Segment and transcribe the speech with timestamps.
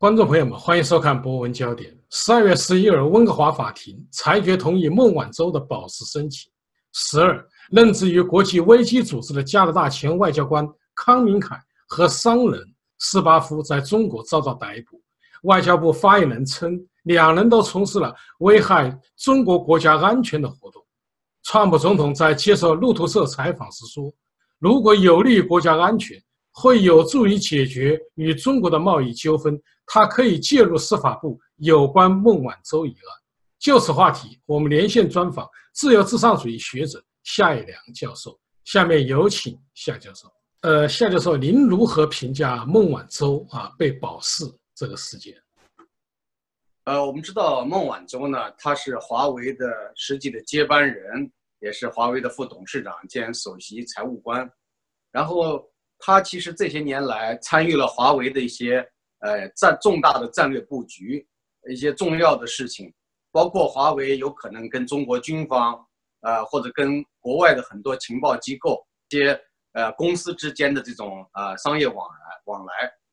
[0.00, 1.92] 观众朋友们，欢迎收看《博文焦点》。
[2.08, 6.50] 十二月十一日，温哥华法庭裁决同意孟晚舟的保释申请。
[6.94, 11.54] 十二，任职于国际危机组织的加拿大前外交官康明凯
[11.86, 12.58] 和商人
[12.98, 14.98] 斯巴夫在中国遭到逮捕。
[15.42, 20.82] 外交部发言人称，两人都从事了危害中国国家安全的活动。
[21.42, 24.10] 川普总统在接受路透社采访时说
[24.58, 26.18] ：“如果有利于国家安全，
[26.52, 29.60] 会有助于解决与中国的贸易纠纷。”
[29.92, 32.98] 他可以介入司法部有关孟晚舟一案。
[33.58, 38.38] 就此话题，我们连线专访自由至上主义学者夏一良教授。
[38.64, 40.30] 下面有请夏教授。
[40.60, 44.44] 呃，夏教授，您如何评价孟晚舟啊被保释
[44.76, 45.34] 这个事件？
[46.84, 54.48] 呃，我们知道孟晚舟呢，他是华为的实际的接班人，也是华为的副董事长兼首席财务官。
[55.10, 55.68] 然后
[56.00, 58.84] 他其实这些年来参与了华为的一些。
[59.22, 61.28] 呃，战重大的战略布局，
[61.70, 62.90] 一些重要的事情，
[63.30, 65.78] 包括华为有可能跟中国军方，
[66.22, 69.38] 呃，或者跟国外的很多情报机构、一些
[69.72, 72.72] 呃公司之间的这种呃商业往来往来，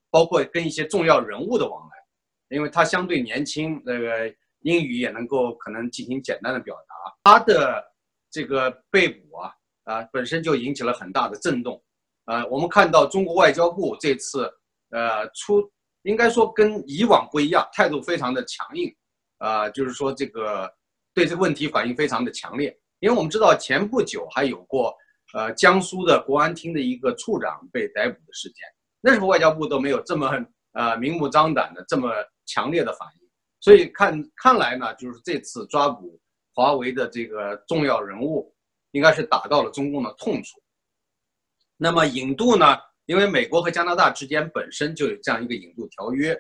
[0.10, 7.14] 包括跟一些重要人物的往来，因为他相对年轻，那个英语也能够可能进行简单的表达。
[7.22, 7.84] 他的
[8.32, 11.84] 这个被捕啊，啊，本身就引起了很大的震动。
[12.28, 14.50] 呃，我们看到中国外交部这次
[14.92, 15.70] 呃出。
[16.04, 18.96] 应该说跟以往不一样，态度非常的强硬，
[19.40, 20.72] 啊，就是说这个
[21.14, 22.74] 对这个问题反应非常的强烈。
[23.00, 24.96] 因为我们知道前不久还有过，
[25.34, 28.66] 呃，江苏的国安厅的一个处长被逮捕的事件，
[29.02, 30.32] 那时候外交部都没有这么
[30.74, 32.10] 呃明目张胆的这么
[32.46, 33.28] 强烈的反应。
[33.60, 36.18] 所以看看来呢，就是这次抓捕
[36.54, 38.56] 华为的这个重要人物，
[38.92, 40.58] 应该是打到了中共的痛处。
[41.78, 42.76] 那么引渡呢？
[43.06, 46.38] 因为美国和加拿大之间本身就有这样一个引渡条约，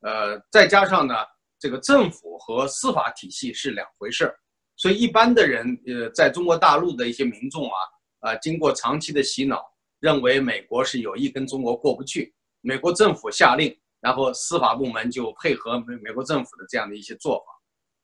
[0.00, 1.14] 呃，再加上呢，
[1.58, 4.34] 这个政府和司法体系是两回事儿，
[4.76, 7.78] 所以一般的人，呃，在中国大陆的一些民众啊，
[8.20, 9.64] 啊，经过长期的洗脑，
[10.00, 17.44] 认为美国是有意跟中国过不去，美国政府下令，然后司法部门就配合美美国政府的这样的一些做法，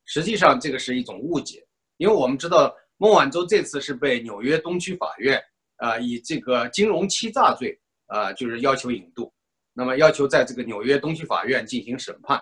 [0.07, 1.63] 实际上这个是一种误解，
[1.99, 5.39] 因为我们知道孟晚舟这次是被纽约东区法院，
[5.79, 7.77] 啊，以这个金融欺诈罪。
[8.11, 9.31] 呃，就是要求引渡，
[9.75, 12.41] 那么要求在这个纽约东区法院进行审判。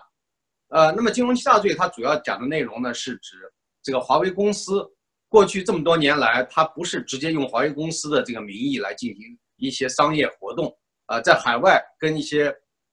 [0.69, 3.35] 呃，那么金融欺诈罪它主要讲的内容呢，是指
[3.83, 4.81] 这个华为公司
[5.27, 10.73] 过去这么多年来，它不是直接用华为公司的这个名义来进行一些商业活动，
[11.07, 12.45] 呃，在海外跟一些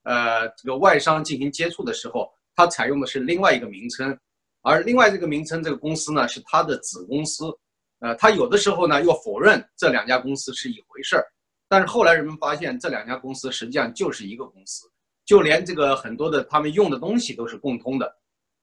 [0.03, 4.19] 呃这个外商进行接触的时候，它采用的是另外一个名称，
[4.63, 7.45] 而另外这个名称这个公司呢是它的子公司，
[7.99, 11.25] 呃，他有的时候呢又否认这两家公司是一回事儿。
[11.67, 14.87] 但是后来人们发现，这两家公司实际上就是一个公司，
[15.25, 18.15] 就连这个很多的他们用的东西都是共通的，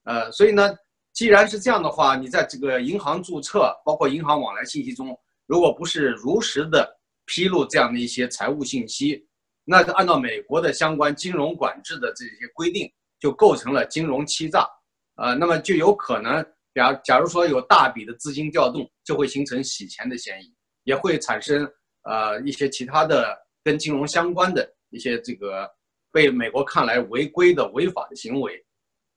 [0.05, 0.73] 呃，所以呢，
[1.13, 6.89] 既然是这样的话，你在这个银行注册，包括银行往来信息中，如果不是如实的
[7.27, 9.27] 披露这样的一些财务信息，
[9.65, 14.65] 那就按照美国的相关金融管制的这些规定，就构成了金融欺诈，
[15.17, 16.45] 呃，那么就有可能，
[16.75, 21.71] 假假如说有大笔的资金调动，就会形成洗钱的嫌疑，也会产生。
[22.05, 25.71] 呃，一些其他的跟金融相关的一些这个
[26.11, 28.61] 被美国看来违规的违法的行为，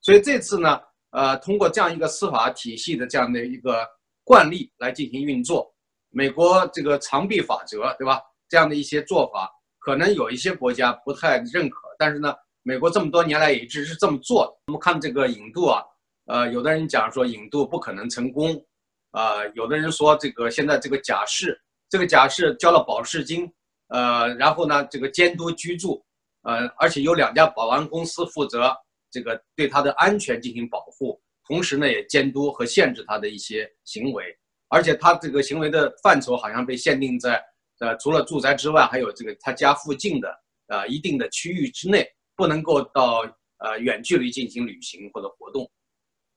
[0.01, 0.79] 所以这次呢，
[1.09, 3.83] 呃，通过这样一个司法体系的这样的一个
[4.23, 5.73] 惯例来进行运作，
[6.11, 8.21] 美国这个长臂法则，对吧？
[8.47, 9.49] 这样的一些做法，
[9.79, 14.53] 可能有一些国家不太认可，但是呢，美国这么多年来也一直是这么做的。
[14.67, 15.81] 我们看这个引渡啊，
[16.25, 18.63] 呃，有的人讲说引渡不可能成功，
[19.11, 21.59] 啊，有的人说这个现在这个假释。
[21.87, 23.49] 这个假释交了保释金，
[23.89, 26.03] 呃，然后呢，这个监督居住，
[26.41, 28.75] 呃，而且有两家保安公司负责
[29.11, 34.35] 这个对他的安全进行保护，同时呢，也监督和限制他的一些行为，
[34.67, 37.41] 而且他这个行为的范畴好像被限定在，
[37.79, 40.35] 呃，除了住宅之外，还有这个他家附近的
[40.67, 42.05] 呃一定的区域之内，
[42.35, 43.21] 不能够到
[43.59, 45.69] 呃远距离进行旅行或者活动，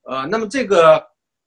[0.08, 1.00] 呃，那么这个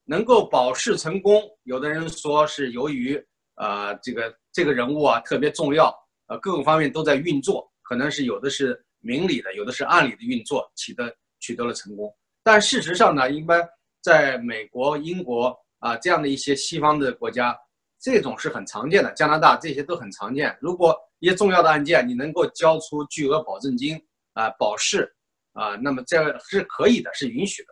[0.05, 3.21] 能够保释成功，有的人说是由于。
[3.55, 5.93] 啊，这个这个人物啊特别重要，
[6.27, 12.11] 呃，各个方面都在运作，可能是有的是明里的，有的是暗里的运作，取得取得了成功。
[12.41, 13.61] 但事实上呢，一般
[14.01, 17.55] 在美国、英国啊这样的一些西方的国家，
[17.99, 19.11] 这种是很常见的。
[19.11, 20.57] 加拿大这些都很常见。
[20.59, 24.01] 如果一些重要的案件你能够交出巨额保证金
[24.33, 25.13] 啊保释
[25.53, 27.69] 啊，那么这是可以的，是允许的。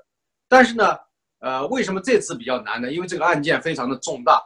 [0.49, 0.97] 但是呢，
[1.39, 2.91] 呃，为什么这次比较难呢？
[2.91, 4.41] 因为这个案件非常的重大。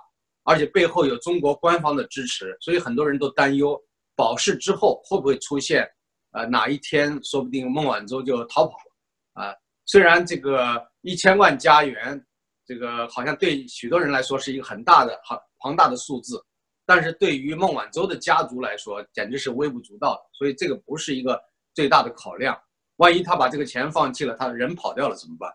[0.46, 3.82] 而且背后有中国官方的支持，所以很多人都担忧
[4.14, 5.90] 保释之后会不会出现
[6.32, 9.56] 呃，哪一天说不定孟晚舟就逃跑了啊。
[9.86, 12.22] 虽然这个一千万加元，
[12.66, 16.44] 这个好像对许多人来说是一个很大的、很庞大的数字，
[16.86, 20.22] 但是对于孟晚舟的家族来说，简直是微不足道。
[20.34, 21.42] 所以这个不是一个
[21.74, 22.54] 最大的考量。
[22.98, 25.50] 万一他把这个钱放弃了，他人跑掉了怎么办？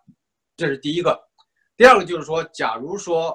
[0.59, 1.17] 这是第一个。
[1.77, 3.35] 第二个就是说，假如说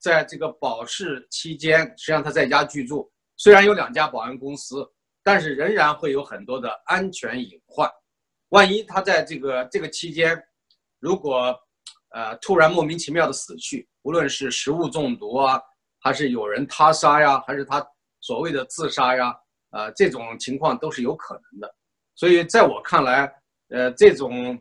[0.00, 4.84] 在这个保释期间，实际上他在家居住，虽然有两家保安公司，
[5.22, 7.88] 但是仍然会有很多的安全隐患。
[8.48, 10.36] 万一他在这个这个期间，
[10.98, 11.56] 如果
[12.10, 15.62] 呃突然莫名其妙的死去，无论是食物中毒啊，
[16.00, 17.86] 还是有人他杀呀，还是他
[18.20, 19.32] 所谓的自杀呀，
[19.70, 21.72] 呃，这种情况都是有可能的。
[22.16, 23.32] 所以在我看来，
[23.68, 24.60] 呃，这种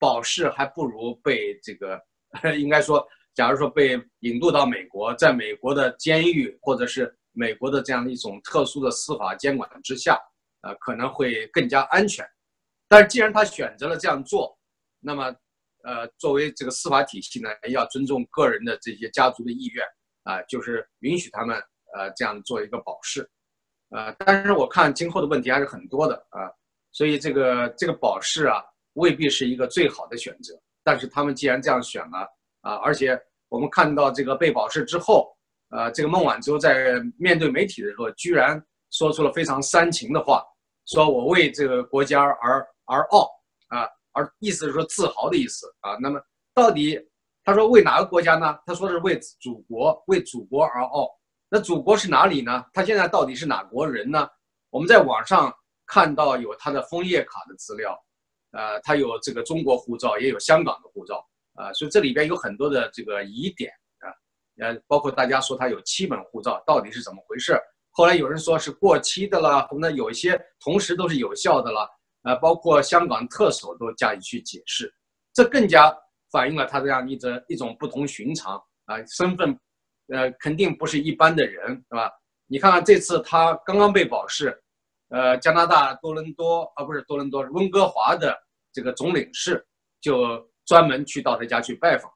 [0.00, 2.00] 保释还不如被这个，
[2.58, 10.18] 应该说，假如说被引渡到美国，在美国的监狱或者是美国的这样一种特殊的司法监管之下，
[10.62, 12.26] 呃，可能会更加安全。
[12.88, 14.58] 但是既然他选择了这样做，
[14.98, 15.24] 那么，
[15.84, 19.86] 呃，作为这个司法体系呢，要尊重个人的这些家族的意愿
[20.24, 21.56] 啊，就是允许他们
[21.94, 23.28] 呃这样做一个保释，
[23.90, 26.50] 呃，但是我看今后的问题还是很多的啊，
[26.90, 28.62] 所以这个这个保释啊
[28.94, 30.58] 未必是一个最好的选择。
[30.82, 32.28] 但是他们既然这样选了
[32.62, 35.30] 啊，而且我们看到这个被保释之后，
[35.70, 40.44] 呃，这个孟晚舟在面对媒体的时候，居然说出了非常煽情的话，
[40.86, 42.66] 说我为这个国家而。
[42.92, 43.30] 而傲
[43.68, 45.96] 啊，而意思是说自豪的意思啊。
[46.00, 46.20] 那么
[46.52, 46.98] 到底
[47.44, 48.58] 他说为哪个国家呢？
[48.66, 51.08] 他说是为祖国，为祖国而傲。
[51.48, 52.64] 那祖国是哪里呢？
[52.72, 54.28] 他现在到底是哪国人呢？
[54.70, 55.54] 我们在网上
[55.86, 57.96] 看到有他的枫叶卡的资料，
[58.52, 61.24] 呃，他有这个中国护照，也有香港的护照
[61.54, 64.10] 啊，所以这里边有很多的这个疑点啊，
[64.60, 67.58] 呃，包括大家说他有七本护照，到底是怎么回事？
[67.92, 71.88] 后来有人说是过期的了，那有一些同时都是有效的了。
[72.22, 74.92] 呃，包括香港特首都加以去解释，
[75.32, 75.90] 这更加
[76.30, 79.58] 反映了他这样一种一种不同寻常啊身份，
[80.08, 82.10] 呃，肯定不是一般的人，是吧？
[82.46, 84.62] 你看看这次他刚刚被保释，
[85.10, 88.36] 呃，加拿大多伦多啊，不是多伦多，温哥华的
[88.72, 89.64] 这个总领事
[90.00, 92.10] 就专门去到他家去拜访，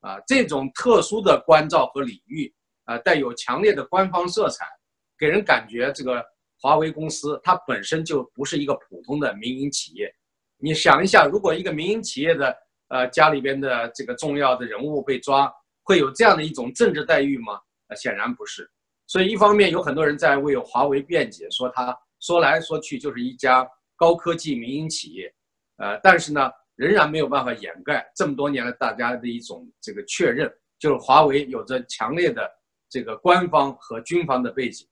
[0.00, 2.52] 啊，这种特殊的关照和礼遇
[2.84, 4.66] 啊，带有强烈的官方色彩，
[5.16, 6.22] 给人感觉这个。
[6.62, 10.14] 华为公司它本身就不是一个普通的民营企业，
[10.58, 12.54] 你想一下，如果一个民营企业的
[12.88, 15.50] 呃家里边的这个重要的人物被抓，
[15.82, 17.58] 会有这样的一种政治待遇吗？
[17.88, 18.70] 呃，显然不是。
[19.06, 25.32] 所以一方面有很多人在为华为辩解，说他说来说去就是一家高科技民营企业，
[25.76, 32.48] 呃，但是呢，仍然没有办法掩盖这么多年来大家的一种这个确认，就是华为有着强烈的
[32.88, 34.86] 这个官方和军方的背景。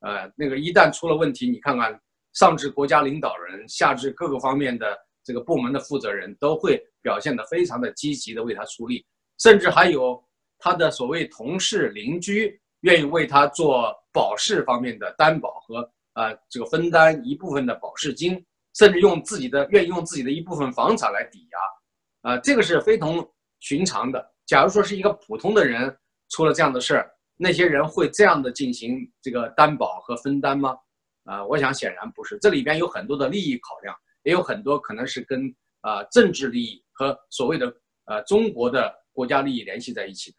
[0.00, 1.98] 呃，那个一旦出了问题，你看看
[2.34, 9.04] 上至国家领导人，下至各个方面的这个部门的负责人，都会表现得非常的积极的为他出力，
[9.38, 10.22] 甚至还有
[10.58, 18.44] 他的所谓同事邻居愿意为他做保释方面的担保和呃这个分担一部分的保释金，
[18.74, 23.24] 甚至用自己的愿意用自己的一部分房产来抵押，啊，这个是非同
[23.60, 24.32] 寻常的。
[24.46, 25.96] 假如说是一个普通的人
[26.30, 27.10] 出了这样的事儿。
[27.36, 30.76] 那些人会这样的进行这个担保和分担吗？
[31.24, 32.38] 啊，我想显然不是。
[32.38, 37.66] 这里边有很多的利益考量，也有很多可能是跟啊政治利益和所谓的
[38.04, 40.36] 呃中国的国家利益联系在一起的。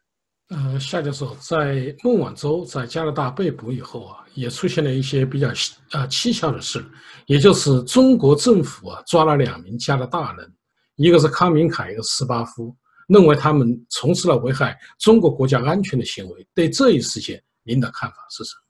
[0.50, 5.48] 呃，夏教授，在孟晚舟在加拿大被捕以后啊，也出现了一些比较
[5.92, 6.86] 啊蹊跷的事，
[7.26, 10.54] 也就是中国政府啊抓了两名加拿大人，
[10.98, 12.76] 一个是康明凯，一个斯巴夫。
[13.08, 16.48] 认为他们从事了危害中国国家安全的行为。
[16.56, 18.62] 对这一事件，您的看法是什么？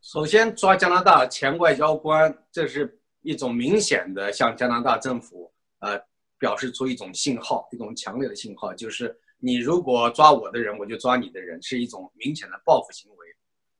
[0.00, 6.00] 首先，抓加拿大前外交官，这是一种明显的向加拿大政府呃
[6.38, 13.26] 表示出一种信号，一种强烈的信号，就是你如果抓我的人，我就抓你的人，是一种明显的报复行为。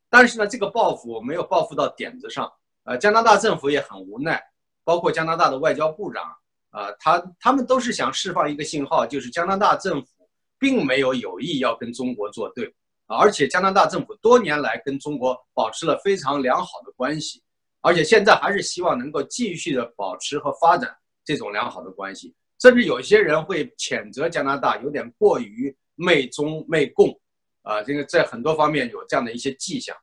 [0.09, 2.51] 但是呢，这个报复没有报复到点子上，
[2.85, 4.43] 呃，加拿大政府也很无奈，
[4.85, 6.23] 包括加拿大的外交部长。
[6.71, 12.71] 啊，他他们都是想释放一个信号，就是加拿大政府并没有有意要跟中国作对，
[13.07, 17.43] 而且加拿大政府多年来跟中国保持了非常良好的关系，
[17.81, 27.19] 而且现在还是希望能够继续的保持和发展这种良好的关系，甚至有些人会谴责加拿大有点过于媚中媚共，
[27.63, 29.97] 啊，这个在很多方面有这样的一些迹象，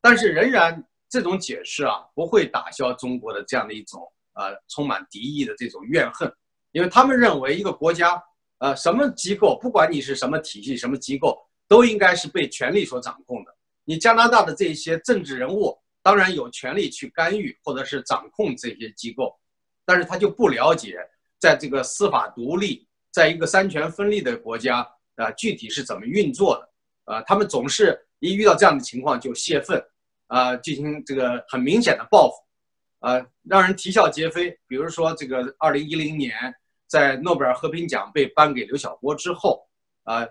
[0.00, 4.00] 但是仍然这种解释啊不会打消中国的这样的一种。
[4.34, 6.32] 呃，充满敌意的这种怨恨，
[6.70, 8.22] 因为他们认为一个国家，
[8.58, 11.36] 呃，什么机构，不管你是什么体系、什么机构，
[11.66, 13.52] 都应该是被权力所掌控的。
[13.82, 19.36] 你加拿大的这些政治人物，当然有权利去干预或者是掌控这些机构，
[19.84, 20.96] 但是他就不了解
[21.38, 27.22] 在这个司法独立，在一个三权分立的国家啊，具体是怎么运作的啊？
[27.22, 29.82] 他们总是一遇到这样的情况就泄愤
[30.26, 34.50] 啊，进行这个很明显的报复，啊，让人啼笑皆非。
[34.66, 36.34] 比如说这个二零一零年
[36.86, 39.66] 在诺贝尔和平奖被颁给刘晓波之后
[40.04, 40.26] 啊，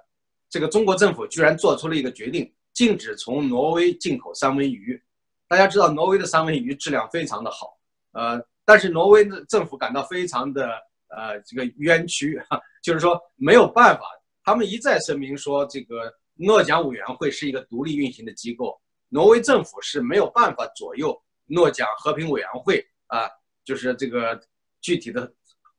[0.50, 5.02] 这个中国政府居然做出了一个决定，禁止从挪威进口三文鱼。
[5.48, 7.78] 大家知道挪威的三文鱼质量非常的好，
[8.12, 10.70] 呃，但是挪威的政府感到非常的
[11.10, 12.42] 呃这个冤屈，
[12.82, 14.02] 就是说没有办法，
[14.44, 23.30] 他们一再声明说这个诺奖委员会是一个独立运行的机构，挪威政府是没有办法左右诺奖和平委员会啊，
[23.64, 24.40] 就是这个
[24.82, 25.32] 具体的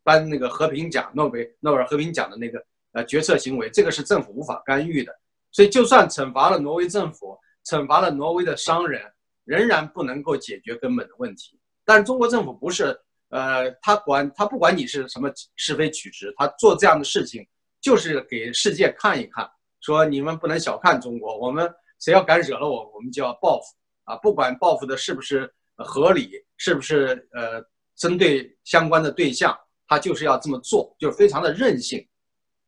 [0.02, 5.14] 颁那个和平奖诺贝诺贝尔和平奖的那个呃决策行为，这个是政府无法干预的，
[5.50, 9.02] 所以就算惩罚了挪威政府，惩罚了挪威的商人。
[9.49, 12.94] 仍然不能够解决根本的问题，但中国政府不是，
[13.28, 17.47] 呃，他管他不管你是什么是非曲直，他做这样的事情
[17.80, 19.49] 就是给世界看一看，
[19.80, 23.66] 说你们不能小看中国，我们谁要敢惹了我，我们就要报复
[24.04, 24.16] 啊！
[24.16, 27.62] 不管报复的是不是合理，是不是呃
[27.97, 29.56] 针对相关的对象，
[29.87, 32.06] 他就是要这么做，就是非常的任性，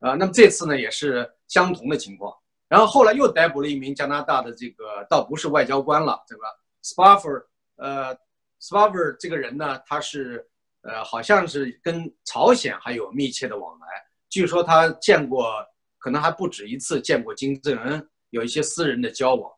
[0.00, 2.37] 啊，那么这次呢也是相同的情况，
[2.69, 6.45] 然后后来又逮捕了一名加拿大的这个倒不是外交官了，对吧
[6.83, 7.45] ？Spaffer，
[7.76, 8.17] 呃
[8.61, 10.49] ，Spaffer 这个人呢，他是，
[10.83, 13.87] 呃，好像是跟朝鲜还有密切的往来。
[14.29, 15.53] 据说他见过，
[15.99, 19.51] 可能还不止一次见过金正恩，有一些私人的交往。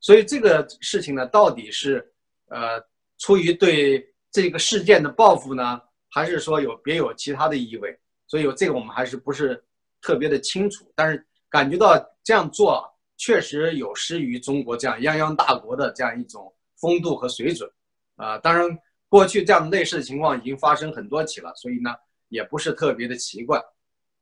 [0.00, 2.12] 所以这个事情呢，到底是，
[2.48, 2.82] 呃，
[3.18, 7.98] 出于对这个事件的报复呢，还是说有别有其他的意味？
[8.26, 9.62] 所以这个我们还是不是
[10.00, 10.90] 特别的清楚。
[10.94, 12.82] 但是感觉到这样做
[13.16, 16.52] 确实有失于中国这样泱泱大国的这样一种。
[16.80, 17.70] 风度和水准，
[18.16, 18.66] 啊，当然，
[19.10, 21.90] 过去这样类似的情况已经发生很多起了，所以呢，
[22.28, 23.60] 也不是特别的奇怪，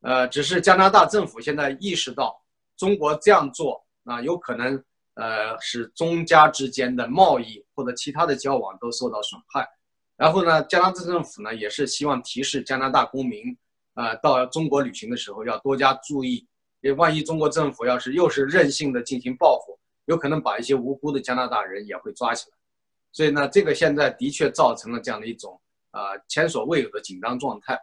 [0.00, 2.42] 呃，只是加拿大政府现在意识到
[2.76, 4.83] 中国这样做啊，有可能
[5.14, 9.68] 呃使中加之间的贸易或者其他的交往都受到损害，
[10.16, 13.57] 然后呢，加拿大政府呢也是希望提示加拿大公民，
[13.95, 16.49] 啊，到中国旅行的时候要多加注意，
[16.80, 19.78] 因为万一中国政府要是又是任性的进行报复。
[20.07, 22.57] 有可能把一些无辜的加拿大人也会抓起来，
[23.12, 25.61] 所以呢，这个现在的确造成了这样的一种
[25.91, 27.79] 啊前所未有的紧张状态。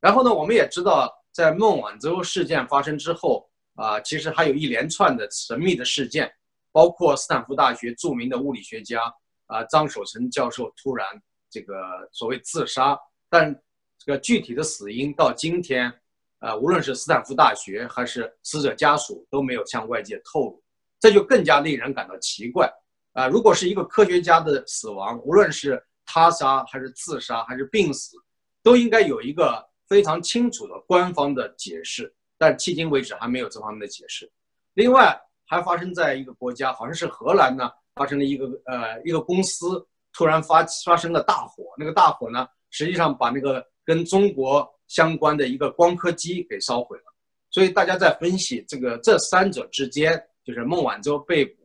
[0.00, 6.32] 然后呢，我们也知道，在孟晚舟事件发生之后啊，其实还有一连串的神秘的事件，
[6.72, 9.00] 包括斯坦福大学著名的物理学家
[9.46, 11.06] 啊张守成教授突然
[11.48, 11.74] 这个
[12.10, 12.98] 所谓自杀，
[13.30, 13.54] 但
[13.98, 15.92] 这个具体的死因到今天
[16.40, 20.62] 啊，无论是斯坦福大学还是死者家属都没有向外界透露。
[20.98, 22.72] 这就更加令人感到奇怪
[23.12, 23.28] 啊！
[23.28, 28.16] 如果是一个科学家的死亡，无论是他杀还是自杀还是病死，
[28.62, 32.12] 都应该有一个非常清楚的官方的解释。
[32.38, 34.30] 但迄今为止还没有这方面的解释。
[34.74, 41.64] 另外，还发生在一个国家，好像是荷兰呢，发生了一个呃一个公司突然发发生了大火。
[41.76, 47.04] 那个大火呢，实际上把那个跟中国相关的一个光刻机给烧毁了。
[47.50, 50.22] 所以大家在分析这个这三者之间。
[50.44, 51.61] 就是孟晚舟被捕，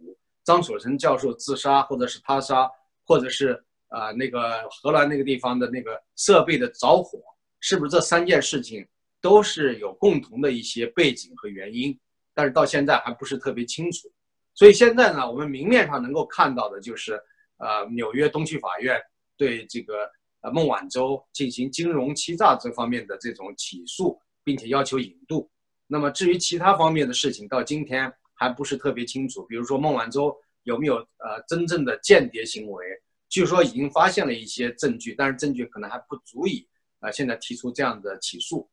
[0.47, 2.71] 张守成教授自杀，或者是他杀，
[3.03, 7.19] 或者是呃那个荷兰那个地方的那个设备的着火，
[7.59, 8.87] 是不是这三件事情
[9.19, 11.99] 都是有共同的一些背景和原因？
[12.33, 14.09] 但是到现在还不是特别清楚。
[14.53, 17.21] 所以现在呢，我们明面上能够看到的就是，
[17.57, 18.97] 呃，纽约东区法院
[19.35, 25.51] 对这个呃孟晚舟进行金融欺诈这方面的这种起诉，并且要求引渡。
[25.87, 28.09] 那么至于其他方面的事情，到今天。
[28.37, 32.85] 还不是特别清楚，比如说孟晚舟有没有呃真正的间谍行为？
[33.29, 36.65] 据说已经发现了一些证据，但是证据可能还不足以
[36.99, 38.69] 啊现在提出这样的起诉，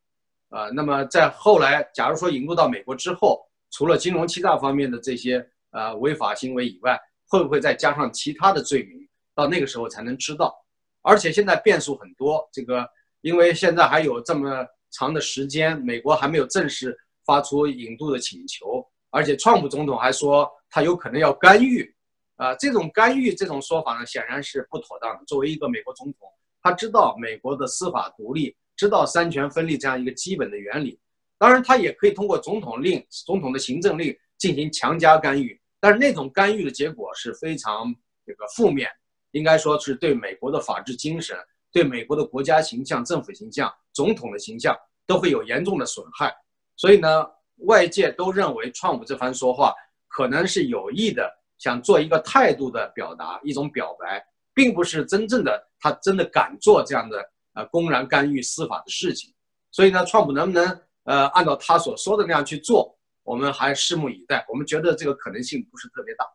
[0.47, 9.05] 啊，那么在后来，假如说引入到美国之后，除了金融欺诈方面的这些呃违法行为以外，会不会再加上其他的罪名？
[9.33, 10.55] 到那个时候才能知道。
[11.01, 12.87] 而且现在变数很多，这个
[13.21, 18.87] 因为现在还有这么长的时间，美国还没有正式发出引渡的请求。
[19.15, 21.89] 而且，川普总统还说他有可能要干预，
[22.35, 25.23] 啊，这种干预这种说法呢，显然是不妥当的。
[25.23, 26.27] 作为一个美国总统，
[26.61, 30.99] 他知道美国的司法独立，知道三权分立这样一个基本的原理。
[31.37, 37.95] 当然，他也可以通过总统令、总统的行政令进行强加干预，但是那种干预的结果是非常
[38.25, 38.91] 这个负面，
[39.31, 41.37] 应该说是对美国的法治精神、
[41.71, 44.75] 对美国的国家形象、政府形象、总统的形象
[45.07, 46.35] 都会有严重的损害。
[46.75, 47.25] 所以呢。
[47.59, 49.73] 外界都认为，川普这番说话
[50.07, 57.17] 可能是有意的想做一个态度的表达，一种表白，并不是真正的他真的敢做这样的
[57.53, 59.33] 呃公然干预司法的事情。
[59.71, 64.45] 所以呢，川普能不能呃按照他所说的那样去做，我们还拭目以待。
[64.49, 66.25] 我们觉得这个可能性不是特别大。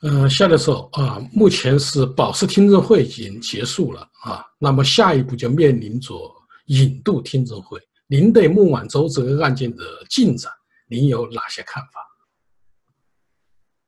[0.00, 6.14] 呃，夏教授啊，目前是保释听证会已经结束了啊，那么下一步就面临着
[6.66, 7.80] 引渡听证会。
[8.12, 10.52] 您对孟晚舟这个案件的进展，
[10.86, 12.06] 您有哪些看法？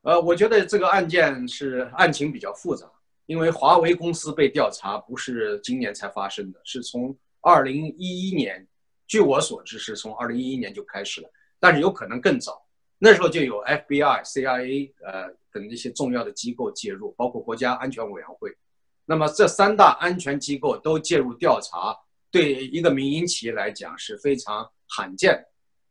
[0.01, 2.91] 呃，我觉得这个案件是案情比较复杂，
[3.27, 8.67] 因为华为公司被调查不是今年才发生的，是从二零一一年，
[9.07, 11.29] 据我所知是从二零一一年就开始了，
[11.61, 12.67] 但是有可能更早，
[12.97, 18.57] 那时候就有 FBI、CIA 呃等一些重要的机构介入，包括国家安全委员会，
[19.05, 21.95] 那么这三大安全机构都介入调查，
[22.35, 25.41] 对一个民营企业来讲是非常罕见。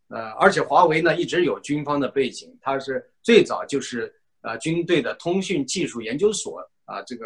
[0.10, 7.26] 呃，而且华为呢一直有军方的背景，它是最早就是呃军队的通讯技术研究所啊，这个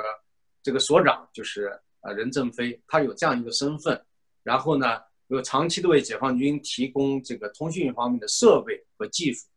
[0.62, 4.00] 这个所长就是呃任正非，他有这样一个身份，
[4.44, 9.48] 然后呢又长期的为解放军提供这个通讯方面的设备和技术，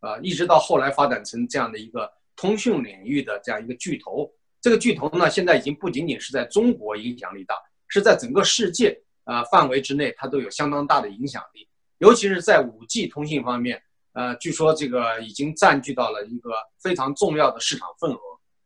[0.00, 4.28] 啊，一直到后来发展成这样的一个通讯领域的这样一个巨头。
[4.60, 7.54] 这个巨头呢现在已经不仅仅是在中国影响力大，
[7.86, 11.68] 是在整个世界呃范围之内，它都有相当大的影响力。
[11.98, 16.50] 尤其是在五 G 通信方面，呃，据说这个已经占据到了一个
[16.80, 18.18] 非常重要的市场份额。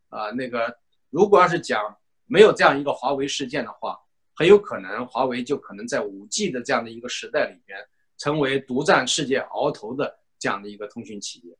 [0.09, 0.75] 啊，那个
[1.11, 3.99] 如果要是讲没有这样一个华为事件的话，
[4.35, 7.79] 很有可能华为就可能在五 G 的这样的一个时代里边，
[8.17, 11.57] 成为独占世界鳌头的这样的一个通讯企业。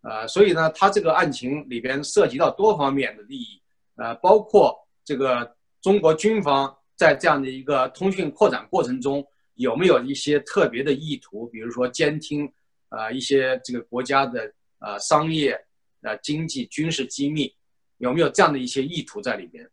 [0.00, 3.62] 呃，所以呢，它这个案情里边涉及到多方面的利益，
[3.94, 9.26] 呃，包括这个中国军方在这样的一个通讯扩展过程中。
[9.56, 12.50] 有没有一些特别的意图，比如说监听，
[12.88, 15.54] 呃，一些这个国家的呃商业、
[16.00, 17.54] 呃经济、军事机密，
[17.98, 19.70] 有没有这样的一些意图在里边？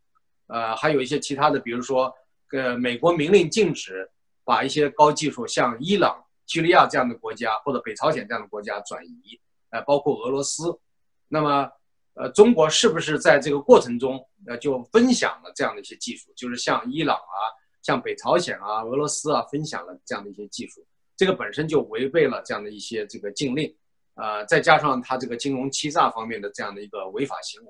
[0.48, 2.14] 呃，还有一些其他的，比如说，
[2.52, 4.08] 呃，美国明令禁止
[4.44, 10.78] 把一些高技术向伊朗、叙利亚这样的国家或者北朝鲜这样的国家转移，呃，包括俄罗斯。
[11.30, 11.72] 那么，
[12.16, 17.58] 呃，中国是不是在这个过程中，呃，就分享了这样的一些技术，就是像伊朗啊？
[17.82, 23.74] 像北朝鲜啊、俄罗斯啊分享了这样的一些技术，这个本身就违背了这样的一些这个禁令，
[24.16, 27.70] 呃，再加上他这个金融欺诈方面的这样的一个违法行为，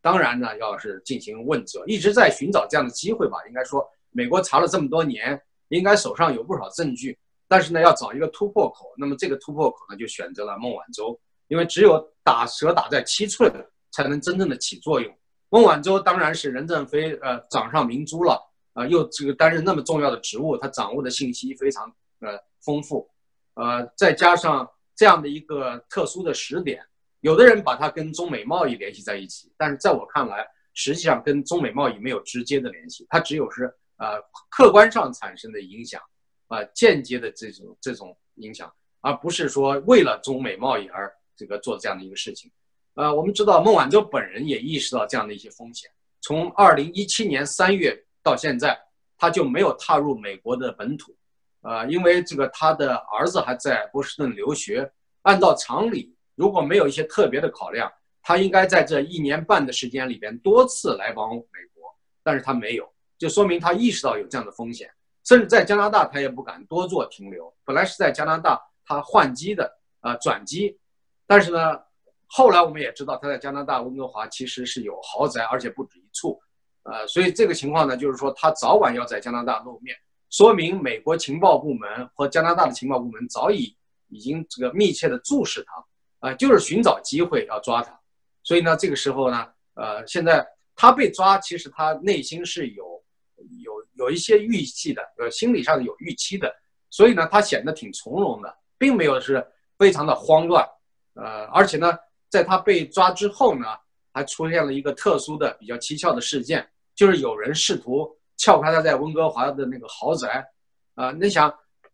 [0.00, 3.38] 当然呢，要是进行问责，一直在寻找这样的机会吧。
[3.48, 5.38] 应该说，美国查了这么多年，
[5.70, 8.86] 应该手上有不少证据，但是呢，要找一个突破口。
[8.96, 13.52] 那么这个突破口呢，就选择了孟晚舟，因为只有打蛇打在七寸，
[13.90, 15.14] 才能真正的起作用。
[15.50, 18.44] 孟晚舟当然是任正非呃掌上明珠了。
[18.74, 21.84] 啊，又这个担任那么重要的职务，他掌握的信息非常
[22.20, 23.10] 呃丰富，
[23.54, 26.80] 呃，再加上这样的一个特殊的时点，
[27.18, 33.64] 有的人把它跟中美贸易联系在一起，但是在我看来，实际上跟中美贸易没有直接的联系，它只有是
[33.96, 36.00] 呃客观上产生的影响，
[36.46, 42.48] 啊，间接的这种这种影响，而不是说为了中美贸易而这个做这样的一个事情。
[42.98, 45.88] 呃，我们知道孟晚舟本人也意识到这样的一些风险，
[46.20, 47.96] 从二零一七年三月。
[48.20, 48.78] 到现在，
[49.16, 51.16] 他就没有踏入美国的本土，
[51.62, 54.90] 呃，因为这个他的儿子还在波士顿留学。
[55.22, 61.84] 按照常理，如果没有一些特别的考量，他应该在这一年半的时间里边多次来往美国，
[62.22, 64.90] 但是他没有，就说明他意识到有这样的风险，
[65.24, 67.50] 甚至在加拿大他也不敢多做停留。
[67.64, 70.76] 本来是在加拿大他换机的，呃，转机，
[71.26, 71.80] 但是呢，
[72.28, 76.38] 后来我们也知道他在加拿大温哥华其实是有豪宅，而且不止一处。
[76.84, 79.96] 呃，所以这个情况呢，就是说他早晚要在加拿大露面，
[80.30, 83.76] 说明美国情报部门和加拿大的情报部门早已
[84.08, 87.98] 已经这个密切的注视他，啊，就是寻找机会要抓他。
[88.42, 93.02] 所以呢，这个时候呢，呃，现在他被抓，其实他内心是有
[93.62, 96.54] 有有一些预期的，呃，心理上有预期的，
[96.88, 99.46] 所以呢，他显得挺从容的，并没有是
[99.78, 100.66] 非常的慌乱，
[101.14, 101.92] 呃，而且呢，
[102.28, 103.66] 在他被抓之后呢，
[104.12, 106.68] 还出现了一个特殊的、比较蹊跷的事件。
[106.94, 110.44] 就是有人试图撬开他在温哥华的那个豪宅，
[110.94, 111.52] 啊，你想，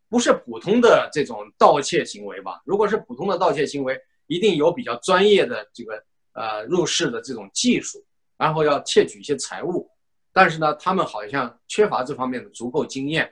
[0.08, 2.62] 不是普通的这种盗窃行为吧？
[2.64, 8.02] 如果是普通的盗窃行为，一定有比较专业的这个呃入室的这种技术，
[8.38, 9.86] 然后要窃取一些财物。
[10.32, 13.30] 但是呢，他们好像缺乏这方面的足够经验。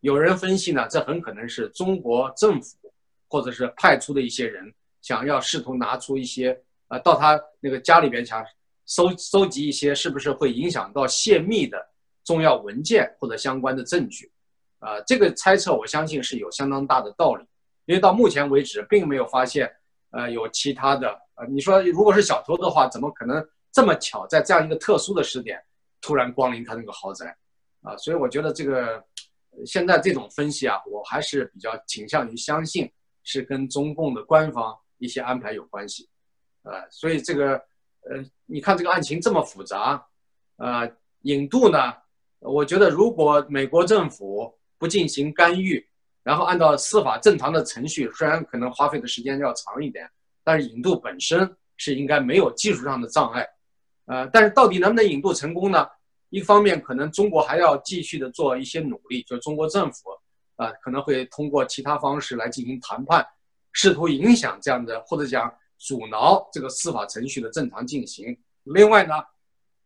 [0.00, 2.76] 有人分析呢，这很可能是中国政府
[3.28, 8.42] 或者是派出的一些人想要试图拿出一些呃到他那个家里边想。
[8.84, 11.78] 收收集一些是不是会影响到泄密的
[12.24, 14.30] 重要文件或者相关的证据，
[14.80, 17.44] 啊，这个猜测我相信是有相当大的道理，
[17.86, 19.72] 因为到目前为止并没有发现，
[20.10, 25.62] 呃，有其他的呃，你说如果是小偷的话，怎么可能这么巧在这样一个特殊的时点
[26.00, 27.34] 突然光临他那个豪宅？
[27.82, 29.02] 啊，所以我觉得这个
[29.64, 36.08] 现在这种分析啊，我还是比较倾向于相信是跟中共的官方一些安排有关系。
[36.62, 37.54] 呃，所以这个
[38.08, 40.06] 呃，你看这个案情这么复杂，
[40.56, 40.88] 呃，
[41.22, 41.92] 引渡呢，
[42.38, 45.84] 我觉得如果美国政府不进行干预，
[46.22, 50.08] 然后按照司法正常的程序，虽然可能花费的时间要长一点，
[50.44, 53.44] 但是引渡本身是应该没有技术上的障碍。
[54.06, 55.86] 呃，但是到底能不能引渡成功呢？
[56.30, 60.10] 一方面，可能中国还要继续的做一些努力，就中国政府
[60.56, 63.26] 啊，可能会通过其他方式来进行谈判，
[63.72, 68.36] 试图影响这样的或者讲阻挠这个司法程序的正常进行。
[68.64, 69.14] 另外呢，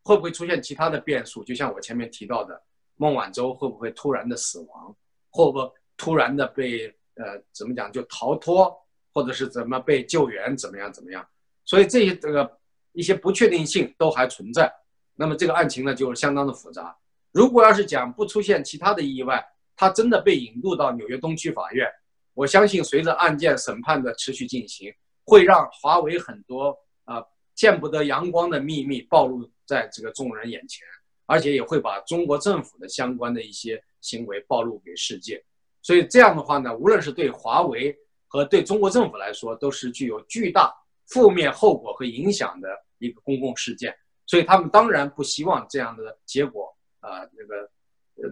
[0.02, 1.42] 会不会出现其他的变数？
[1.42, 2.62] 就像我前面提到的，
[2.96, 4.94] 孟晚舟会不会突然的死亡，
[5.30, 5.72] 会不会？
[5.98, 8.70] 突然的被呃怎么讲就逃脱，
[9.14, 11.26] 或者是怎么被救援，怎么样怎么样？
[11.64, 12.58] 所以这些这个
[12.92, 14.70] 一些不确定性都还存在。
[15.14, 16.94] 那么这个案情呢就是相当的复杂。
[17.32, 19.42] 如果要是讲不出现其他的意外，
[19.74, 21.90] 他真的被引渡到纽约东区法院，
[22.36, 24.92] 我相信随着案件审判的持续进行，
[25.24, 30.86] 会让华为很多啊见不得阳光的秘密暴露在这个众人眼前，
[31.24, 35.42] 而且也会把中国政府的相关的一些行为暴露给世界。
[35.80, 37.96] 所以这样的话呢，无论是对华为
[38.28, 40.70] 和对中国政府来说，都是具有巨大
[41.06, 42.68] 负面后果和影响的
[42.98, 43.96] 一个公共事件。
[44.26, 47.70] 所以他们当然不希望这样的结果啊，那个，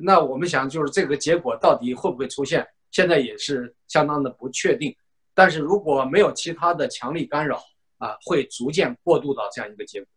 [0.03, 4.95] 那我们想就是这个结果到底会不会出现，现在也是相当的不确定。
[5.35, 7.61] 但是如果没有其他的强力干扰
[7.99, 10.09] 啊，会逐渐过渡到这样一个结果。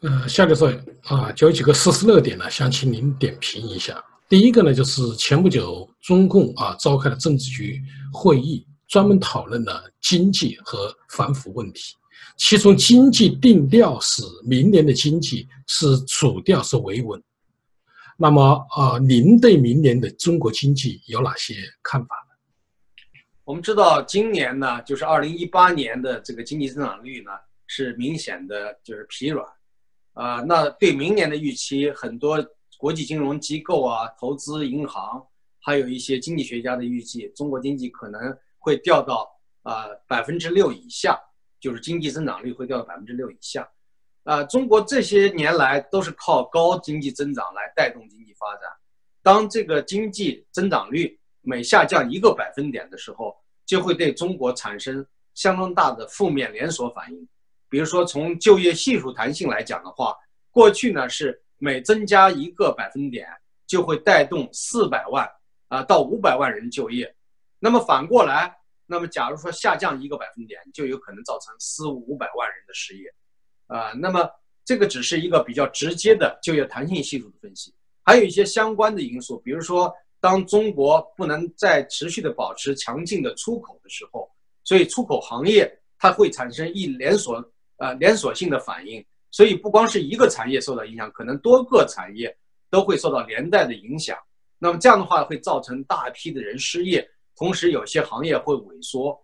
[0.00, 0.66] 呃，夏教授
[1.04, 4.02] 啊，就有几个事实热点呢，想请您点评一下。
[4.30, 11.94] 第一个呢，就是前不久中共啊召开了政治局会议，专门讨论了经济和反腐问题。
[12.38, 17.22] 其中经济定调是明年的经济是主调是维稳。
[18.16, 22.34] 那么啊，您对明年的中国经济有哪些看法呢？
[23.44, 27.30] 我们知道今年呢，就是二零一八年的这个经济增长率呢
[27.66, 29.46] 是明显的就是疲软，
[30.14, 32.44] 啊，那对明年的预期很多。
[32.78, 35.26] 国际金融机构啊，投资银行，
[35.60, 38.20] 还有一些经济学家的预计，中国经济可能
[38.58, 39.26] 会掉到
[39.62, 41.18] 啊百分之六以下，
[41.58, 43.66] 就是经济增长率会掉到百分之六以下。
[44.26, 48.70] 啊，中国这些年来都是靠高经济增长来带动经济发展，
[49.22, 53.34] 当这个经济增长率每下降一个百分点的时候，
[53.64, 57.28] 就会对中国产生相当大的负面连锁反应。
[57.70, 60.14] 比如说从就业系数弹性来讲的话，
[60.50, 61.42] 过去呢是。
[61.58, 63.26] 每增加一个百分点，
[63.66, 65.26] 就会带动四百万
[65.68, 67.16] 啊到五百万人就业。
[67.58, 73.10] 那么反过来，那么假如说下降一个百分点，就有可能造成四五百万人的失业
[73.66, 73.92] 啊。
[73.92, 74.28] 那么
[74.64, 84.28] 这个只是一个比较直接的就业弹性系数的分析，还有一些相关的因素，比如说当中国不能再持续的保持强劲的出口的时候，
[84.64, 87.36] 所以出口行业它会产生一连锁
[87.76, 89.04] 呃连锁性的反应。
[89.30, 92.34] 所以不光是一个产业受到影响，可能多个产业
[92.70, 94.16] 都会受到连带的影响。
[94.58, 99.16] 那么这样的话会造成大批的人失业，同时有些行业会萎缩。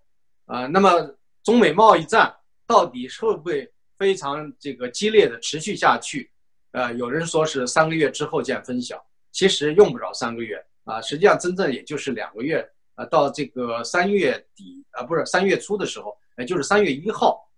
[0.44, 2.34] 啊，那么中美贸易战
[2.66, 3.66] 到底会不会
[4.02, 6.28] 非常这个激烈的持续下去？
[6.72, 17.48] 呃，有人说是三个月之后见分晓，其实用不着三个月啊，实际上真正也就是两个月啊，到这个三月底啊，不是三月初的时候，也就是三月一号。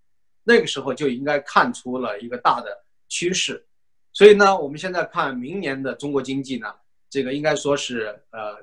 [0.43, 2.69] 那个时候就应该看出了一个大的
[3.09, 3.65] 趋势，
[4.13, 6.71] 所以呢，我们现在看明年的中国经济呢，
[7.09, 8.55] 这个应该说是呃，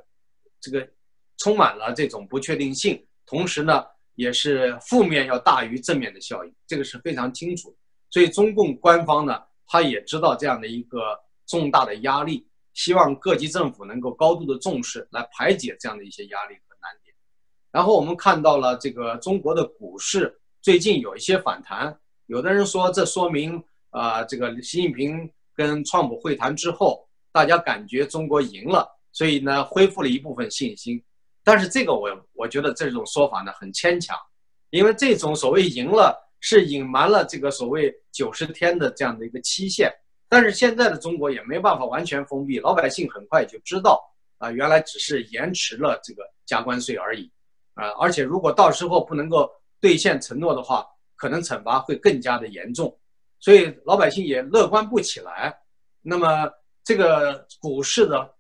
[0.61, 0.88] 这个
[1.38, 7.75] 充满了这种不确定性，同时呢，也是负面要大于正面的效应，这个是非常清楚。
[8.11, 17.14] 所以中共官方呢，他也知道这样的一个重大的压力，希望各级政府能够高度的重视，来排解这样的一些压力和难点。
[17.70, 20.38] 然后我们看到了这个中国的股市。
[20.61, 31.03] 最近有一些反弹，有的人说这说明啊，这个习近平跟川普会谈之后，大家感觉中国赢了，所以呢恢复了一部分信心。
[31.44, 34.16] 但是这个我我觉得这种说法呢很牵强，
[34.70, 39.92] 因为这种所谓赢了是隐瞒了这个所谓九十天的这样的一个期限。
[40.28, 44.02] 但是现在的中国也没办法完全封闭，老百姓很快就知道
[44.38, 47.31] 啊，原来只是延迟了这个加关税而已
[47.74, 49.50] 啊，而且如果到时候不能够。
[49.83, 52.96] 兑现承诺的话，可能惩罚会更加的严重，
[53.40, 55.52] 所以老百姓也乐观不起来。
[56.02, 56.48] 那么
[56.85, 58.33] 这个股市的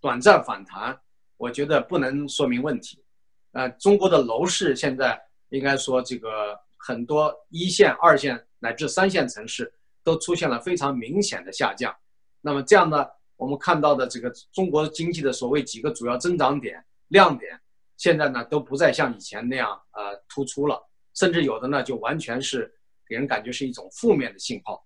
[0.00, 0.96] 短暂反弹，
[1.44, 3.04] 我觉得不能说明问题。
[3.52, 9.70] 呃，中国的楼市现在应该说这个很多一线、二线乃至三线城市
[10.02, 11.94] 都出现了非常明显的下降。
[12.40, 17.60] 那么这样呢，我们看到的这个中国经济的所谓几个主要增长点、亮点，
[17.98, 22.74] 现在呢都不再像以前那样呃突出了，甚至有的呢就完全是
[23.06, 24.82] 给人感觉是一种负面的信号。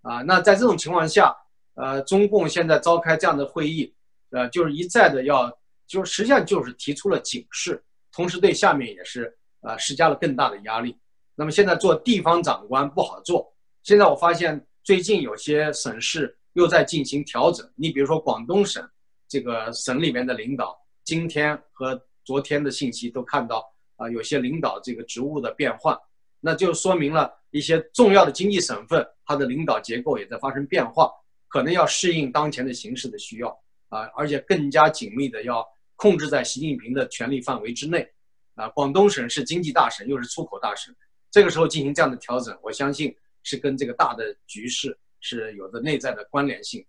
[0.00, 1.36] 啊，那在这种情况下，
[1.74, 3.94] 呃，中共现在召开这样的会议，
[4.30, 5.52] 呃，就是一再的要，
[5.88, 10.96] 就实际上就是提出了警示，同时对下面也是呃施加了更大的压力。
[11.34, 13.52] 那么现在做地方长官不好做。
[13.82, 16.36] 现在我发现最近有些省市。
[16.54, 17.70] 又在进行调整。
[17.76, 18.84] 你比如说广东省，
[19.28, 25.96] 这个省里面的领导，今天和昨天的信息都看到啊，有些领导这个职务的变换，
[26.40, 31.12] 那就说明了一些重要的经济省份，它的领导结构也在发生变化，
[31.46, 33.56] 可能要适应当前的形势的需要
[33.88, 35.64] 啊，而且更加紧密的要
[35.98, 38.08] 控制在习近平的权力范围之内
[38.54, 38.66] 啊。
[38.70, 40.94] 广东省是经济大省，又是出口大省，
[41.30, 44.98] 这个时候进行这样的调整，我相信是跟这个大的局势。
[45.20, 46.86] 是有着内在的关联性。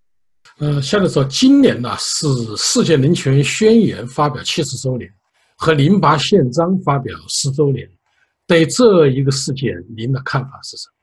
[0.60, 5.12] 呃，下面说，今年呢是世界人权宣言发表七十周年，
[5.58, 7.89] 和零八宪章发表十周年。
[8.45, 10.93] 对这一个事件，您的看法是什么？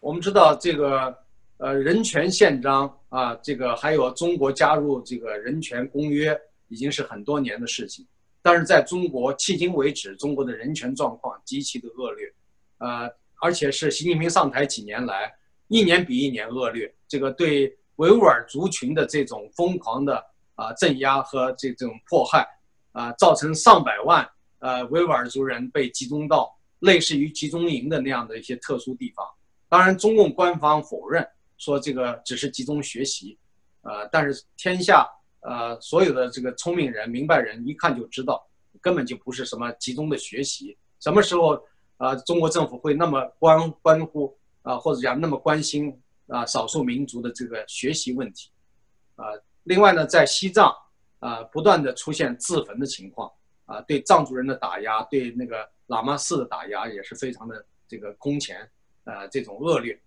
[0.00, 1.14] 我们知道，这个
[1.58, 6.34] 呃人权宪章啊，这个还有中国加入这个人权公约，
[6.70, 8.06] 已经是很多年的事情。
[8.40, 12.32] 但是在中国，迄今为止，中国的人权状况极其的恶劣，
[12.78, 13.06] 呃，
[13.42, 15.30] 而且是习近平上台几年来。
[15.68, 20.20] 一年比一年恶劣，这个对维吾尔族群的这种疯狂的
[20.56, 22.44] 啊镇压和这种迫害，
[22.90, 24.28] 啊，造成上百万
[24.58, 29.24] 呃维吾尔族人被集中到类似于集中营的那样的一些特殊地方。
[29.68, 31.24] 当然，中共官方否认
[31.56, 33.38] 说这个只是集中学习，
[33.82, 35.08] 呃，但是天下
[35.40, 38.46] 呃所有的这个聪明人、明白人一看就知道，
[38.80, 40.76] 根本就不是什么集中的学习。
[41.00, 41.62] 什么时候
[41.96, 44.36] 啊，中国政府会那么关关乎？
[44.62, 48.50] 啊，或者讲那么关心啊少数民族的这个学习问题，
[49.16, 49.24] 啊，
[49.62, 50.70] 另外呢，在西藏
[51.18, 53.32] 啊不断的出现自焚的情况，
[53.64, 58.70] 啊，对藏族人的打压，对那个喇嘛寺的打压也是非常的这个空前，
[59.04, 59.98] 呃，这种恶劣。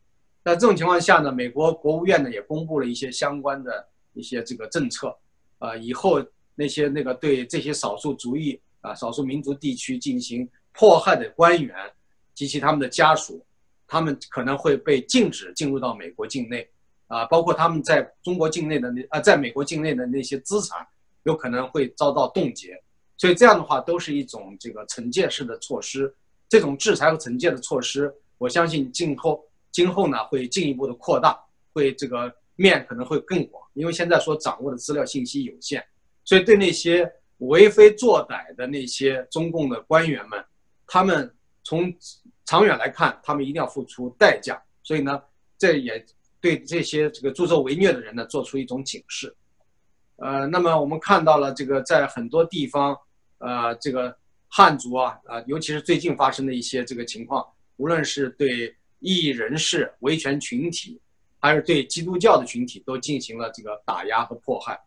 [0.43, 5.17] 在这种情况下呢，美国国务院呢也公布了一些相关的一些这个政策，
[5.63, 6.21] 啊，以后
[6.55, 11.73] 那些那个对这些少数族裔啊少数民族地区进行迫害的官员
[12.33, 13.43] 及其他们的家属。
[13.85, 16.67] 他们可能会被禁止进入到美国境内，
[17.07, 20.87] 啊，包括他们在中国境内的那啊，在美国境内的那些资产，
[21.23, 22.81] 有可能会遭到冻结。
[23.17, 26.11] 所以这样的话，都是一种这个惩戒式的措施。
[26.49, 31.39] 这种制裁和惩戒的措施，我相信今后今后呢会进一步的扩大，
[31.73, 33.63] 会这个面可能会更广。
[33.73, 35.83] 因为现在所掌握的资料信息有限，
[36.23, 40.43] 所以对那些为非作歹的那些中共的官员们，
[40.87, 41.93] 他们从。
[42.45, 45.19] 长远来看，他们一定要付出代价，所以呢，
[45.57, 46.05] 这也
[46.41, 49.33] 对这些这个助纣为虐的人呢做出一种警示。
[50.17, 52.95] 呃，那么我们看到了这个在很多地方，
[53.37, 54.13] 呃，这个
[54.49, 60.99] 汉族啊，啊，尤其是最近发生的一些这个情况，无论是对异议人士、维权群体，
[61.43, 64.79] 还是对基督教的群体，都进行了这个打压和迫害。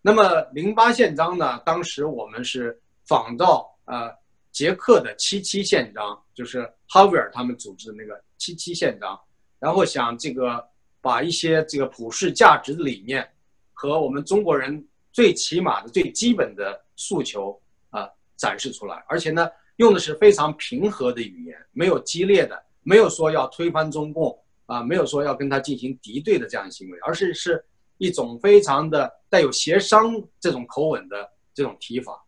[0.00, 4.10] 那么零八宪章呢，当时我们是仿照呃
[4.52, 6.72] 捷克的七七宪章，就是。
[6.90, 9.20] 哈维尔他们组织的那个七七宪章，
[9.58, 10.66] 然后想这个
[11.02, 13.28] 把一些这个普世价值的理念
[13.74, 14.82] 和我们中国人
[15.12, 18.08] 最起码的最基本的诉求啊
[18.38, 27.64] 展示出来，而且呢用的是非常平和的语言，没有激烈的，没有说要推翻中共啊，没有说要跟他进行敌对的这样的行为，而是是
[27.96, 32.22] 一种非常的带有协商这种口吻的这种提法。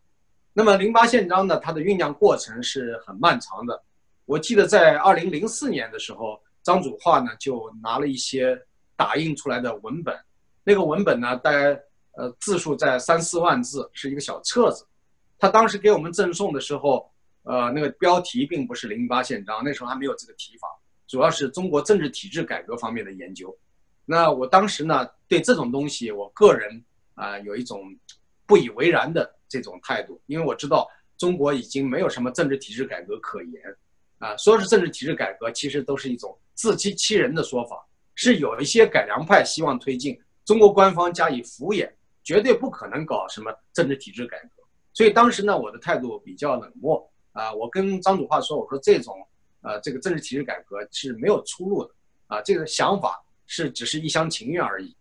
[0.53, 3.81] 那么零八宪章呢，它的酝酿过程是很漫长的。
[4.25, 8.59] 我记得在二零零四年的时候，张祖化呢就拿了一些
[8.95, 10.17] 打印出来的文本，
[10.63, 11.79] 那个文本呢大概
[12.13, 14.85] 呃字数在三四万字，是一个小册子。
[15.37, 17.09] 他当时给我们赠送的时候，
[17.43, 20.67] 呃，那个标题并不是零八宪章，那时候还没有这个提法，
[21.11, 23.53] 主要是中国政治体制改革方面的研究。
[24.05, 26.81] 那我当时呢对这种东西，我个人
[27.15, 27.83] 啊有一种
[28.45, 33.61] 不以为然的这种态度，因为我知道中国已经没有什么政治体制改革可言。
[34.19, 37.85] 啊，说是政治体制改革，其实都是一种自欺欺人的说法。
[38.15, 41.91] 是有一些改良派希望推进，中国官方加以敷衍，
[42.23, 44.63] 绝对不可能搞什么政治体制改革。
[44.93, 47.51] 所以当时呢，我的态度比较冷漠啊。
[47.51, 49.15] 我跟张祖化说，我说这种
[49.61, 51.91] 呃这个政治体制改革是没有出路的
[52.27, 54.95] 啊，这个想法是只是一厢情愿而已。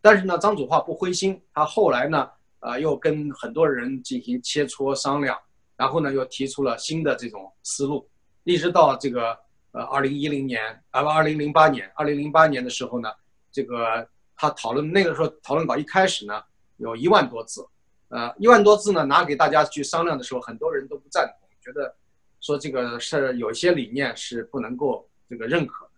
[0.00, 5.38] 但是呢，张祖化不灰心，他后来呢，呃，又跟很多人进行切磋商量，
[5.76, 8.08] 然后呢，又提出了新的这种思路。
[8.44, 9.36] 一直到这个
[9.72, 13.10] 呃二零一零年啊不二零零八年，二零零八年的时候呢，
[13.52, 16.42] 这个他讨论那个时候讨论稿一开始呢
[16.78, 17.62] 有一万多字，
[18.08, 21.94] 呃一万多字呢拿给大家去商量的时候，很多人都不赞同，觉得
[22.40, 25.88] 说这个是有些理念是不能够这个认可，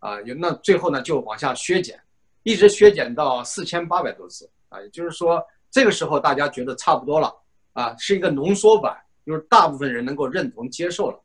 [0.00, 2.00] 啊有那最后呢就往下削减，
[2.42, 7.34] 一直削减到四千八百多字啊，也就是说这个时候大家觉得差不多了
[7.72, 8.96] 啊，是一个浓缩版。
[9.26, 11.18] 就是大部分人能够认同接受了，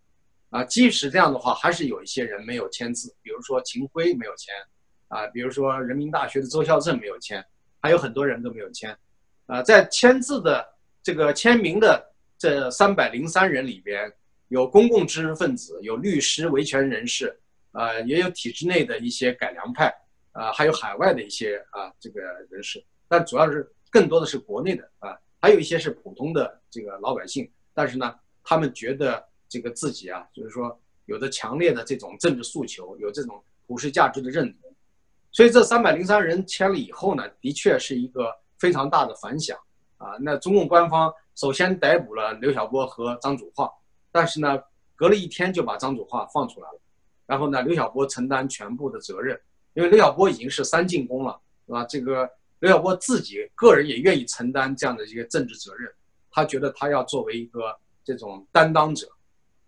[0.52, 4.56] 啊，即使这样的话，还是有一些人没有签字，比如说秦晖没有签，
[5.10, 7.46] 啊，比如说人民大学的周孝正没有签，
[7.82, 8.98] 还有很多人都没有签，
[9.48, 10.66] 啊，在签字的
[11.04, 12.02] 这个签名的
[12.38, 14.10] 这三百零三人里边，
[14.50, 17.40] 有公共知识分子，有律师、维权人士，
[17.72, 19.94] 呃，也有体制内的一些改良派，
[20.34, 27.50] 呃，还有海外的一些啊这个人士，但主要是更多的是国内的啊，还有一些是普通的这个老百姓。
[27.74, 34.76] 但是呢，他们觉得这个自己啊，就是说有着强烈的这种政治诉求，有这种普世价值的认同，
[35.32, 39.56] 所以这三百零三人签了以后呢，的确是一个非常大的反响
[39.98, 40.18] 啊。
[40.20, 43.72] 那中共官方首先逮捕了刘晓波和张祖化，
[44.12, 44.62] 但是呢，
[44.96, 46.80] 隔了一天就把张祖化放出来了，
[47.26, 49.40] 然后呢，刘晓波承担全部的责任，
[49.74, 51.84] 因为刘晓波已经是三进宫了，是吧？
[51.86, 55.92] 这个刘晓波自己个人也愿意承担这样的一个政治责任。
[56.32, 59.08] 他觉得他要作为一个这种担当者，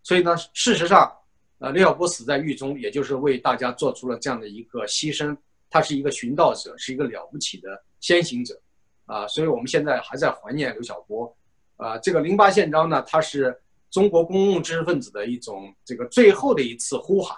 [0.04, 1.12] 所以呢，事实上，
[1.60, 5.36] 呃，刘晓波死在狱中，也就是为大家做出了这样的一个牺牲。
[5.70, 8.60] 他是一个寻道者，是一个了不起的先行者，
[9.06, 11.34] 啊，所以我们现在还在怀念刘晓波。
[11.78, 13.58] 啊，这个零八宪章呢，它是
[13.92, 17.38] 中国公共知识分子的一种这个最后的一次呼喊，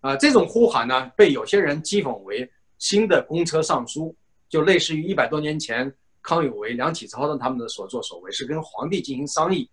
[0.00, 2.46] 啊，这种呼喊呢，被有些人讥讽为
[2.78, 4.14] 新的公车上书，
[4.48, 5.90] 就类似于一百多年前。
[6.26, 9.68] 康有为、梁启超的他们的所作所为是跟皇帝进行商议，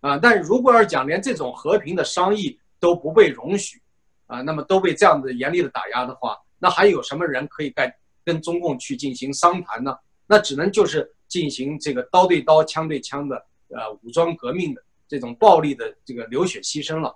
[0.00, 3.80] 啊，但如果要讲连这种和平的商议都不被容许，
[4.26, 7.90] 啊，那么都被这样的严厉的打压的话，那还有什么人可以跟
[8.22, 9.96] 跟中共去进行商谈呢？
[10.26, 13.36] 那只能就是进行这个刀对刀、枪对枪的
[13.68, 17.14] 呃武装革命的这种暴力的这个流血牺牲了，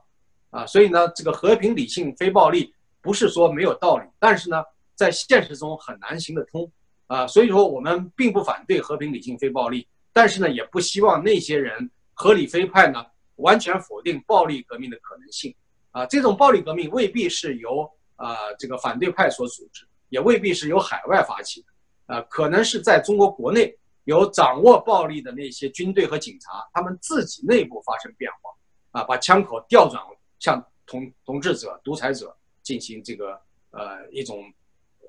[0.50, 4.62] 啊，所以呢，这个和平、理性、非暴力不是说没有道理，但是呢，
[4.94, 6.70] 在现实中很难行得通。
[7.06, 13.02] 啊，所以说我们并不反对和平、理性、非暴力，但是呢，也不希望那些人合理非派呢
[13.36, 15.54] 完全否定暴力革命的可能性。
[15.90, 23.74] 啊，这种暴力革命未必是由啊这个反对派所组织，也未必是由海外发起的，啊，可能是在中国国内
[24.08, 30.02] 有掌握暴力的那些军队和警察，他们自己内部发生变化，啊，把枪口调转
[30.38, 33.38] 向统统治者、独裁者进行这个
[33.70, 34.42] 呃一种。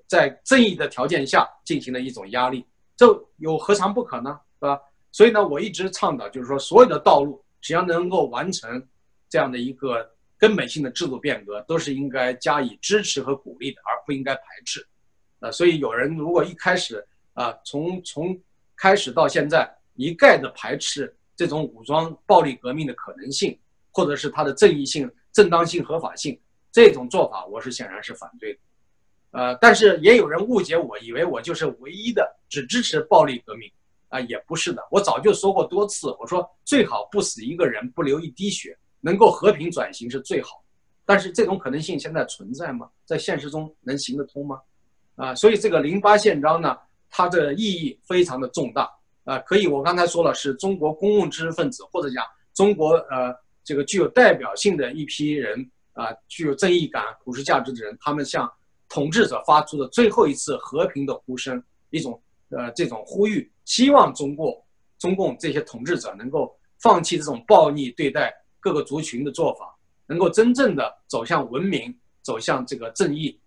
[0.05, 2.65] 在正义的条件下进行的一种压力，
[2.97, 3.05] 这
[3.37, 4.39] 有何尝不可呢？
[4.59, 4.81] 是吧？
[5.11, 8.83] 所以呢，我一直倡导，就是说，所有的道路只要能够完成
[9.29, 14.83] 这样的一个根本性的制度变革，都是应该加以支持和鼓励的，而不应该排斥。
[15.41, 18.35] 啊，所以有人如果一开始啊，从从
[18.79, 23.59] 开始到现在一概的排斥这种武装暴力革命的可能性，
[23.91, 26.39] 或者是它的正义性、正当性、合法性，
[26.71, 28.59] 这种做法，我是显然是反对的。
[29.31, 33.69] 呃，但是也有人误解我，以为我就是唯一的只支持暴力革命，
[34.07, 34.81] 啊，也不是的。
[34.89, 40.63] 我早就说过多次，我说最好不死一个人，不流一滴血，能够和平转型是最好。
[41.05, 42.89] 但是这种可能性现在存在吗？
[43.05, 44.61] 在现实中能行得通吗？
[45.15, 46.77] 啊，所以这个零八宪章呢，
[47.09, 48.89] 它的意义非常的重大
[49.23, 58.49] 啊，可以我刚才说了，是中国公共知识分子或者讲中国呃这个具有代表性的一批人啊，具有正义感、普世价值的人，他们向。
[58.91, 62.19] 统治者发出的最后一次和平的呼声，一种
[62.49, 64.59] 呃这种呼吁，希望中国
[64.97, 73.39] 中共这些统治者能够放弃这种暴力对待各个族群的做法，能够真正的走向文明，走向这个正义，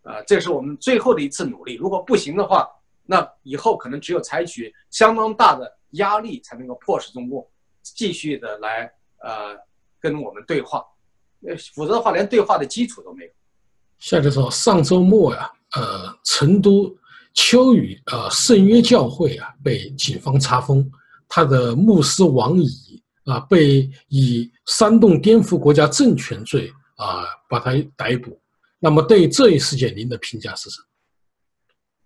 [0.00, 1.74] 啊，这是我们最后的一次努力。
[1.74, 2.66] 如果不行的话，
[3.06, 7.48] 那以后可能只有采取相当大的压力，才能够迫使中共
[7.82, 8.90] 继续的来
[9.22, 9.56] 呃
[10.00, 10.84] 跟我们对话，
[11.46, 13.30] 呃，否则的话，连对话的基础都没有。
[13.98, 16.94] 下来说，上周末呀，呃，成都
[17.32, 20.90] 秋雨啊圣约教会啊被警方查封，
[21.28, 28.38] 他的牧师王乙啊被以煽动颠覆国家政权罪啊把他逮捕。
[28.78, 30.86] 那么对这一事件，您的评价是什么？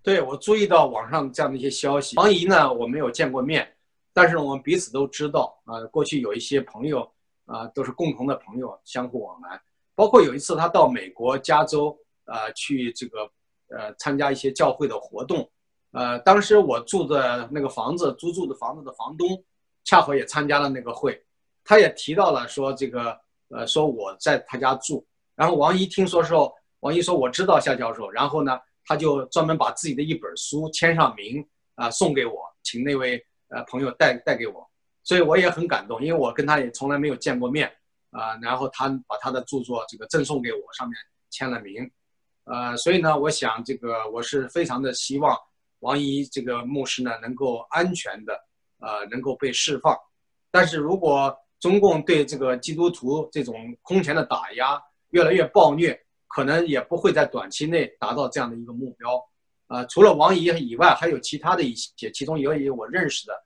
[0.03, 3.71] 对我注意到网上这样的一些消息，王姨呢我没有见过面，
[4.13, 7.11] 但是我们彼此都知道啊，过去有一些朋友
[7.47, 9.61] 啊都是共同的朋友，相互往来。
[9.95, 13.31] 包括有一次他到美国加州啊去这个
[13.69, 15.49] 呃参加一些教会的活动，
[15.93, 19.45] 呃当时我住的那个房子租住的房子的房东
[19.85, 21.23] 恰好也参加了那个会，
[21.63, 25.05] 他也提到了说这个呃，说我在他家住。
[25.35, 28.11] 然后王姨听说之后，王姨说我知道夏教授。
[28.11, 34.69] 然后呢，他就专门把自己的一本书签上名啊，送给我，请那位呃朋友带带给我。
[35.03, 37.73] 所以我也很感动，因为我跟他也从来没有见过面
[38.11, 38.37] 啊。
[38.43, 40.97] 然后他把他的著作这个赠送给我，上面
[41.31, 41.91] 签了名。
[42.45, 45.37] 呃，所以呢，我想这个我是非常的希望
[45.81, 48.35] 王一这个牧师呢能够安全的
[48.81, 49.97] 呃能够被释放。
[50.51, 55.99] 但是如果中共对这个基督徒这种空前的打压越来越暴虐，
[56.31, 59.21] 可能也不会在短期内达到这样的一个目标。
[59.67, 63.45] 呃，除了王怡以外，还有其他的一些，其中有一我认识的，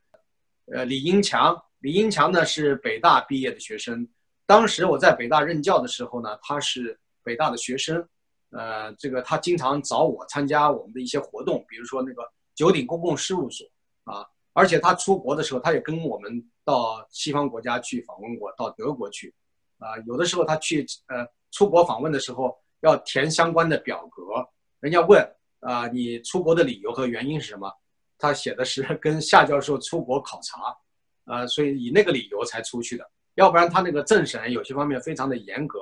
[0.73, 1.61] 呃，李英强。
[1.81, 4.09] 李英强呢是北大毕业的学生，
[4.47, 8.07] 当时我在北大任教的时候呢，他是北大的学生。
[8.51, 12.23] 呃，这个他经常找我参加我们的一些活动，比如说那个
[12.55, 13.67] 九鼎公共事务所
[14.05, 19.35] 啊，而且他出国的时候，他也跟我们到西方国家去访问过，到德国去，
[19.79, 24.47] 啊，有的时候他去呃出国访问的时候要填相关的表格，
[24.81, 25.21] 人家问
[25.61, 27.73] 啊你出国的理由和原因是什么，
[28.19, 30.77] 他写的是 跟夏教授出国考察，
[31.25, 35.81] 呃，所以以那个理由才出去的，要不然他那个政审有些方面非常的严格，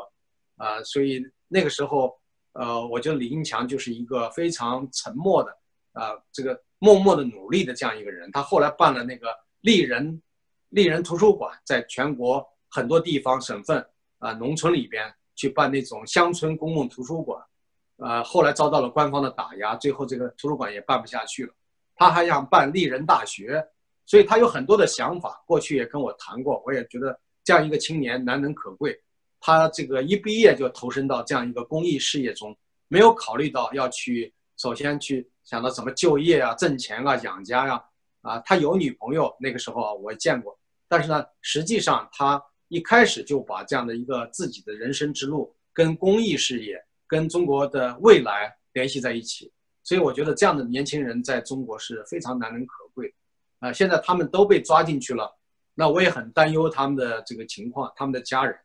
[0.57, 2.18] 啊，所以那个时候。
[2.55, 5.50] 呃，我觉得李英强就是一个非常沉默的，
[5.92, 8.30] 啊，这个默默的努力的这样一个人。
[8.30, 10.20] 他后来办了那个丽人，
[10.68, 13.82] 丽人图书馆，在全国很多地方、省份
[14.18, 17.43] 啊、农村里边去办那种乡村公共图书馆，
[17.97, 21.53] 呃，后来遭到了官方的打压，最后这个图书馆也办不下去了。
[21.95, 23.64] 他还想办丽人大学，
[24.07, 25.43] 所以他有很多的想法。
[25.47, 28.99] 过去也跟我谈过，我也觉得这样一个青年难能可贵。
[29.41, 32.57] 他这个一毕业就投身到这样一个公益事业中，
[32.89, 37.85] 没有考虑到要去首先去想到怎么就业啊、挣钱啊、养家呀。
[38.22, 40.57] 啊，他有女朋友，那个时候我见过。
[40.87, 42.41] 但是呢，实际上他
[42.72, 49.52] 一开始就把这样的一个自己的人生之路跟公益事业、跟中国的未来联系在一起。
[49.84, 53.14] 所以我觉得这样的年轻人在中国是非常难能可贵。
[53.58, 55.30] 啊，现在他们都被抓进去了，
[55.74, 58.58] 那我也很担忧他们的这个情况，他们的家人。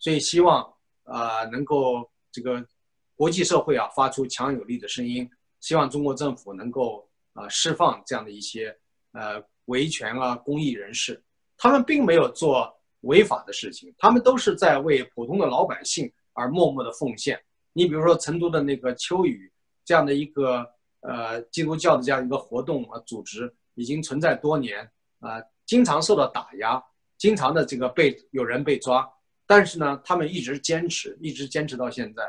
[0.00, 0.68] 所以希望
[1.04, 2.66] 啊能够这个
[3.14, 5.30] 国际社会啊发出强有力的声音，
[5.60, 8.76] 希望中国政府能够啊释放这样的一些
[9.12, 11.22] 呃维权啊公益人士，
[11.56, 12.73] 他们并没有做
[13.04, 17.40] 违法的事情，他们都是在为普通的老百姓而默默的奉献。
[17.72, 19.50] 你比如说成都的那个秋雨
[19.84, 20.64] 这样的一个
[21.00, 24.88] 呃基督教的这样一个活动啊组织，已经存在多年
[25.20, 26.82] 啊，经常受到打压，
[27.18, 29.08] 经常的这个被有人被抓。
[29.46, 32.22] 但是呢，他们一直坚持，一直坚持到现在，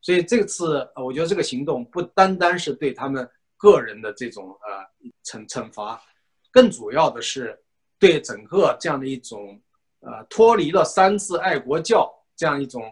[0.00, 6.00] 所以这次我觉得这个行动不单单是对他们个人的这种呃惩惩罚，
[6.50, 7.58] 更主要的是
[7.98, 9.60] 对整个这样的一种
[10.04, 12.82] 呃脱离了三自爱国教这样一种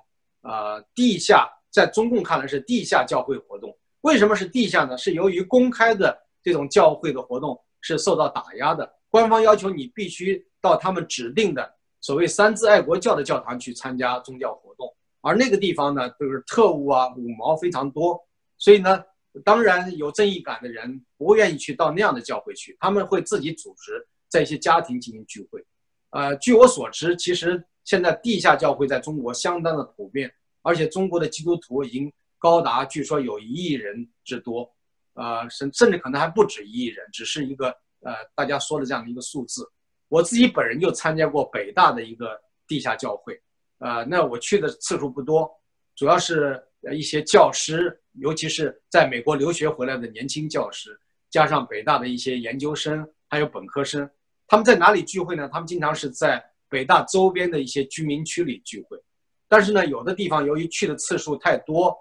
[0.42, 3.76] 呃地下，在中共看来是地下教会活动。
[4.00, 4.98] 为什么是地下呢？
[4.98, 11.74] 是由于公开的这种教会的活动是受到打压的，官方要求你必须到他们指定的。
[12.00, 18.20] 所谓三自爱国教的教堂去参加宗教活动，而那个地方呢，就是特务啊、五毛非常多，
[18.58, 19.04] 所以呢，
[19.44, 25.64] 当然有正义感的人不愿意去到那样的教会去，他们会自己组织在一些家庭进行聚会。
[26.12, 30.32] 呃，据我所知，其实现在地下教会在中国相当的普遍，
[30.62, 34.70] 而且中国的基督徒已经高达据说有一亿人之多，
[35.14, 37.68] 呃，甚甚至可能还不止一亿人，只是一个
[38.00, 39.66] 呃大家说的这样的一个数字。
[40.08, 43.40] 我自己本人就参加过北大的一个地下教会，
[43.78, 45.50] 呃，那我去的次数不多，
[45.96, 51.00] 主要是一些教师，尤其是在美国留学回来的年轻教师，
[51.30, 54.08] 加上北大的一些研究生，还有本科生，
[54.52, 55.48] 他们在哪里聚会呢？
[55.50, 59.02] 他们经常是在北大周边的一些居民区里聚会，
[59.48, 61.96] 但是呢，有的地方由于去的次数太多，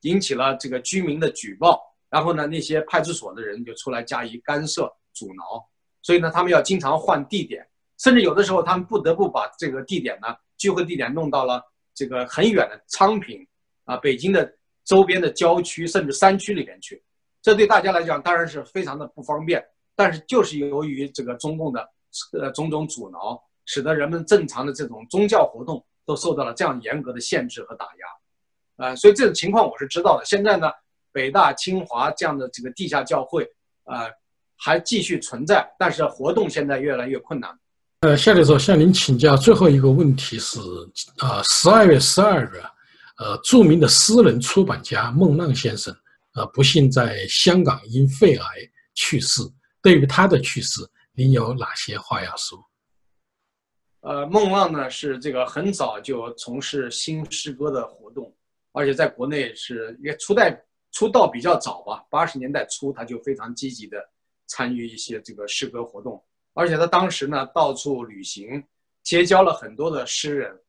[0.00, 1.80] 引起了这个居民的举报，
[2.10, 5.64] 然后呢，那些派出所的人就出来加以干涉阻挠。
[6.02, 7.64] 所以呢，他们要经常换地点，
[7.98, 10.26] 甚至有的时候他们不得不把这个地点呢，
[10.58, 11.62] 聚会地点弄到了
[11.94, 13.46] 这个很远的昌平，
[13.84, 14.52] 啊，北京的
[14.84, 17.00] 周边的郊区甚至山区里面去。
[17.40, 21.88] 这对大家来讲当然是非常的不方便，但是就是由于这个中共的
[22.32, 30.24] 呃种种阻挠，使得人们正常的这种宗教活动都受到了这样严格的限制和打压，呃，所以这种情况我是知道的。
[30.24, 30.70] 现在呢，
[31.12, 33.44] 北大、清华这样的这个地下教会，
[33.84, 34.10] 呃。
[34.64, 37.50] 还继续存在，但是活动现在越来越困难。
[38.02, 40.60] 呃，夏教授向您请教最后一个问题是：
[41.18, 42.62] 呃，十二月十二日，
[43.18, 45.92] 呃，著名的诗人出版家孟浪先生，
[46.36, 48.46] 呃，不幸在香港因肺癌
[48.94, 49.42] 去世。
[49.82, 50.80] 对于他的去世，
[51.14, 52.58] 您有哪些话要说？
[54.00, 58.34] 呃，孟浪呢是这个很早就从事新诗歌的活动，
[58.72, 60.58] 而且在国内是也出代
[60.90, 64.02] 出道比较早吧，八十年代初他就非常积极的
[64.46, 68.64] 参与一些这个诗歌活动，而且他当时呢到处旅行，
[69.02, 70.60] 结交了很多的诗人，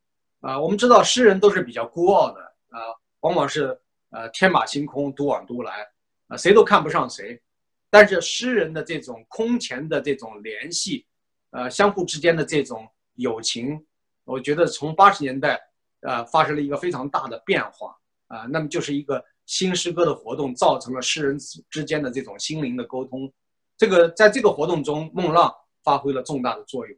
[0.41, 2.79] 啊，我们知道诗人都是比较孤傲的啊，
[3.21, 3.79] 往往是
[4.09, 5.87] 呃天马行空、独往独来
[6.27, 7.41] 啊，谁都看不上谁。
[7.93, 11.05] 但是诗人的这种空前的这种联系，
[11.51, 12.87] 呃，相互之间的这种
[13.17, 13.85] 友情，
[14.23, 15.61] 我觉得从八十年代，
[16.01, 17.95] 呃，发生了一个非常大的变化
[18.29, 18.47] 啊。
[18.49, 21.37] 那么就是一个新诗歌的活动，造成了诗人
[21.69, 23.31] 之间的这种心灵的沟通。
[23.77, 26.97] 这个在这个活动中，孟浪发挥了重大的作用，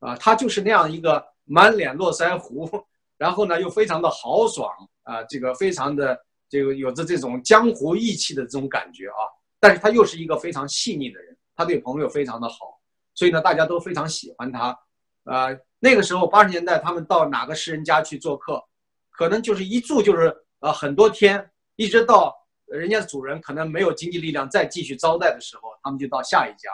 [0.00, 2.68] 啊，他就是那样一个满脸络腮胡，
[3.16, 4.70] 然后呢又非常的豪爽
[5.04, 9.24] 啊，这个非常的这个有着这种江湖义气的这种感觉啊。
[9.64, 12.78] 但是他又是一个非常细腻的人，他对朋友非常的好，
[13.14, 14.78] 所以呢，大家都非常喜欢他。
[15.22, 18.62] 呃，那个时候八十年代，他们到哪个诗人家去做客，
[19.10, 22.36] 可能就是一住就是呃很多天，一直到
[22.66, 26.68] 人家主人可能没有经济力量再继续招待的时候，他们就到下一家，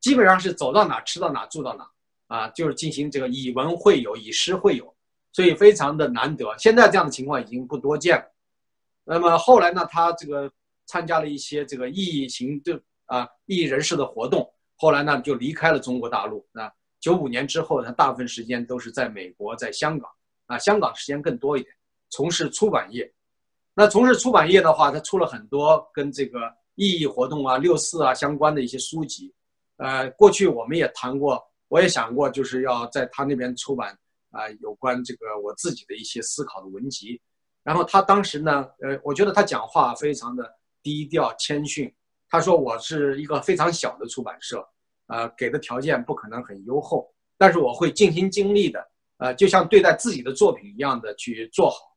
[0.00, 1.86] 基本上是走到哪吃到哪住到哪，
[2.34, 4.96] 啊，就是进行这个以文会友，以诗会友，
[5.30, 6.56] 所以非常的难得。
[6.56, 8.24] 现在这样的情况已经不多见了。
[9.04, 10.50] 那么后来呢，他这个。
[10.90, 16.68] 参加了一些这个异议行的啊异议人士的活动，后来呢就离开了中国大陆啊。
[16.98, 20.10] 九五年之后，他大部分时间都是在美国，在香港
[20.46, 21.72] 啊，香港时间更多一点，
[22.10, 23.08] 从事出版业。
[23.72, 29.32] 那从事出版业的话，他出了很多跟这个异议活动啊、六四啊相关的一些书籍。
[29.76, 33.96] 呃，过去我们也谈过，我也想过，就是要在他那边出版
[34.30, 37.18] 啊有关这个我自己的一些思考的文集。
[37.62, 40.59] 然后他当时呢，呃，我觉得他讲话非常的。
[40.82, 41.92] 低调谦逊，
[42.28, 44.66] 他说：“我是一个非常小的出版社，
[45.06, 51.96] 呃，给的条件不可能很优厚，但是我会尽心尽力的，呃，就像对待自己的作品一样的去做好。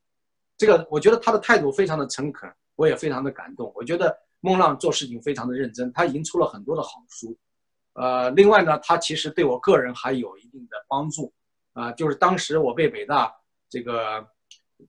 [0.57, 3.71] 这个我觉得他的态度非常的诚恳，我也非常的感动。
[3.75, 7.37] 我觉得孟浪做事情非常的认真，他已经出了很多的好书，
[7.93, 11.33] 呃，另外呢，他其实对我个人还有一定的帮助，
[11.73, 13.33] 啊，就是当时我被北大
[13.69, 14.27] 这个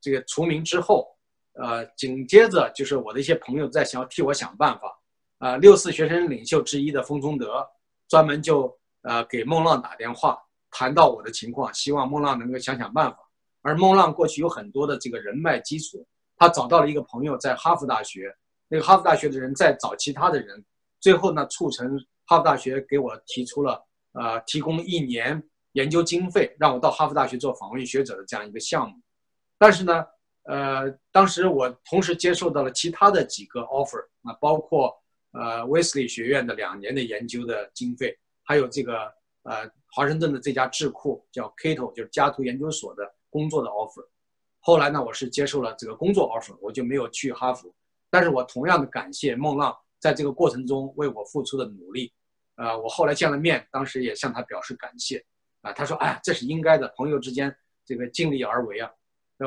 [0.01, 1.11] 这个除名之后。”
[1.55, 4.99] 呃，紧接着就是我的一些朋友在想替我想办法，
[5.39, 7.65] 啊，六四学生领袖之一的封中德，
[8.09, 10.37] 专门就呃给孟浪打电话，
[10.73, 13.19] 谈到我的情况，希望孟浪能够想想办法。
[13.63, 16.05] 而孟浪过去有很多的这个人脉基础，
[16.37, 18.35] 他找到了一个朋友在哈佛大学，
[18.67, 20.61] 那个哈佛大学的人在找其他的人，
[20.99, 21.97] 最后呢促成
[22.27, 23.81] 哈佛大学给我提出了
[24.15, 25.41] 呃提供一年
[25.75, 28.97] 研究经费，让我到哈佛大学做访问学者的这样一个项目，
[29.57, 30.05] 但是呢。
[30.45, 34.95] 呃，当时我同时接受到了其他的几个 offer 啊，包括
[35.33, 39.13] 呃威斯利学院的两年的研究的经费，还有这个
[39.45, 44.07] 呃华盛顿的这家智库叫 Cato，就是加图研究所的工作的 offer。
[44.61, 47.75] 后来呢，我是接受了这个工作 offer，我就没有去哈佛。
[48.11, 52.13] 但是我同样的感谢孟浪在这个过程中为我付出的努力。
[52.57, 55.25] 呃，我后来见了面，当时也向他表示感谢。
[55.63, 58.91] 啊，他说：“哎，这是应该的，朋友之间这个尽力而为啊。”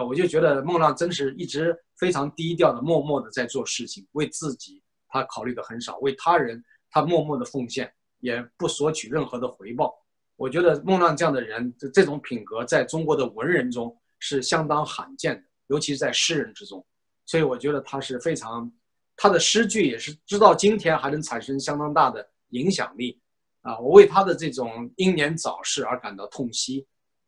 [0.05, 9.93] 我就觉得孟浪真是一直非常低调的、默默的在做事情，为自己他考虑的很少，为他人他默默的奉献，也不索取任何的回报。
[10.35, 16.85] 我觉得孟浪这样的人，这这种品格在中国的文人中是相当罕见的，尤其是在诗人之中。
[17.25, 18.71] 所以我觉得他是非常，
[19.15, 23.19] 他的诗句也是直到今天还能产生相当大的影响力。
[23.61, 26.87] 啊，我为他的这种英年早逝而感到痛惜。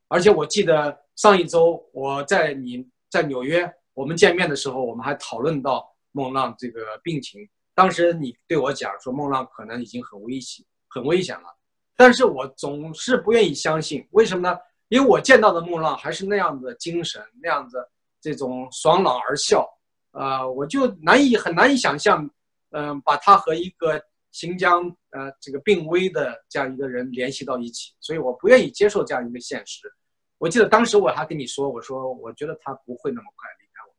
[0.10, 7.47] 而且我记得上一周我在你在纽约我们见面的时候，我们还讨论到孟浪这个病情。
[7.74, 11.47] 当时你对我讲说孟浪可能已经很危险，很危险了。
[11.95, 14.57] 但是我总是不愿意相信，为什么呢？
[14.88, 17.89] 因为我见到的孟浪还是那样的精神，那样的
[18.20, 19.66] 这种爽朗而笑。
[20.12, 22.28] 呃，我就难以很难以想象，
[22.72, 24.01] 嗯，把他和一个
[24.32, 29.91] 新疆呃这个病危的这样一个人联系到一起，所以我不愿意接受这样一个现实。
[30.40, 33.94] 我记得当时我还跟你说，我说我觉得他不会那么快离开我，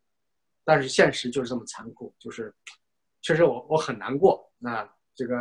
[0.65, 2.53] 但是现实就是这么残酷，就是
[3.21, 4.51] 确实我我很难过。
[4.59, 5.37] 那这个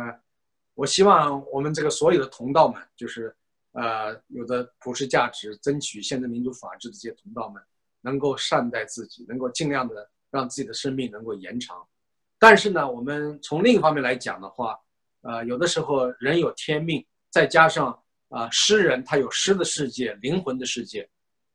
[0.74, 3.34] 我希望我们这个所有的同道们，就是
[3.72, 7.62] 呃有的普世价值、争取现代民主法治的这些同道们，
[8.02, 11.82] 能够善待自己，能够尽量的让自己的生命能够延长。
[12.38, 14.78] 但是呢，我们从另一方面来讲的话，
[15.22, 17.99] 呃，有的时候人有天命，再加上。
[18.30, 21.08] 啊，诗人他有诗的世界，灵魂的世界。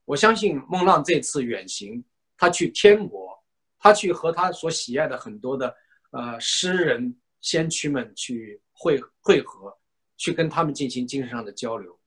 [0.05, 2.03] 我相信孟浪这次远行，
[2.37, 3.35] 他去天国，
[3.79, 5.75] 他去和他所喜爱的很多的
[6.11, 9.75] 呃诗人先驱们去会会合，
[10.17, 11.97] 去跟他们进行精神上的交流。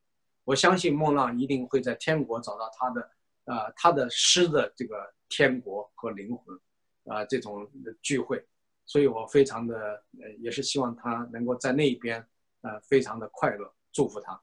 [0.45, 3.11] 我相信孟浪一定会在天国找到他的，
[3.45, 4.97] 呃，他的诗的这个
[5.29, 6.57] 天国和灵魂，
[7.05, 8.43] 啊，这种聚会，
[8.87, 9.77] 所以我非常的，
[10.23, 12.25] 呃，也是希望他能够在那边，
[12.63, 14.41] 呃，非常的快乐，祝福他。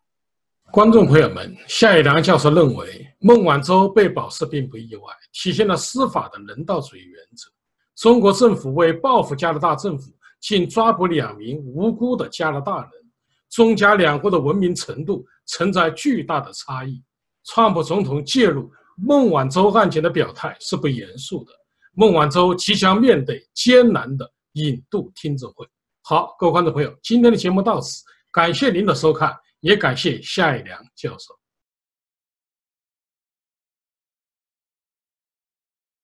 [0.72, 7.50] 观众朋友们，夏一良教授认为，孟晚舟被保释并不意外，体现了司法的人道主义原则。
[7.96, 10.12] 中国政府为报复加拿大政府，
[10.42, 12.92] 竟抓捕两名无辜的加拿大人，
[13.50, 17.02] 中加两国的文明程度存在巨大的差异。
[17.46, 21.52] 川普总统介入孟晚舟案件的表态是不严肃的。
[21.94, 25.66] 孟晚舟即将面对艰难的引渡听证会。
[26.02, 28.04] 好，各位观众朋友，今天的节目到此，
[28.34, 29.34] 感谢您的收看。
[29.66, 31.40] 也感谢夏一良教授。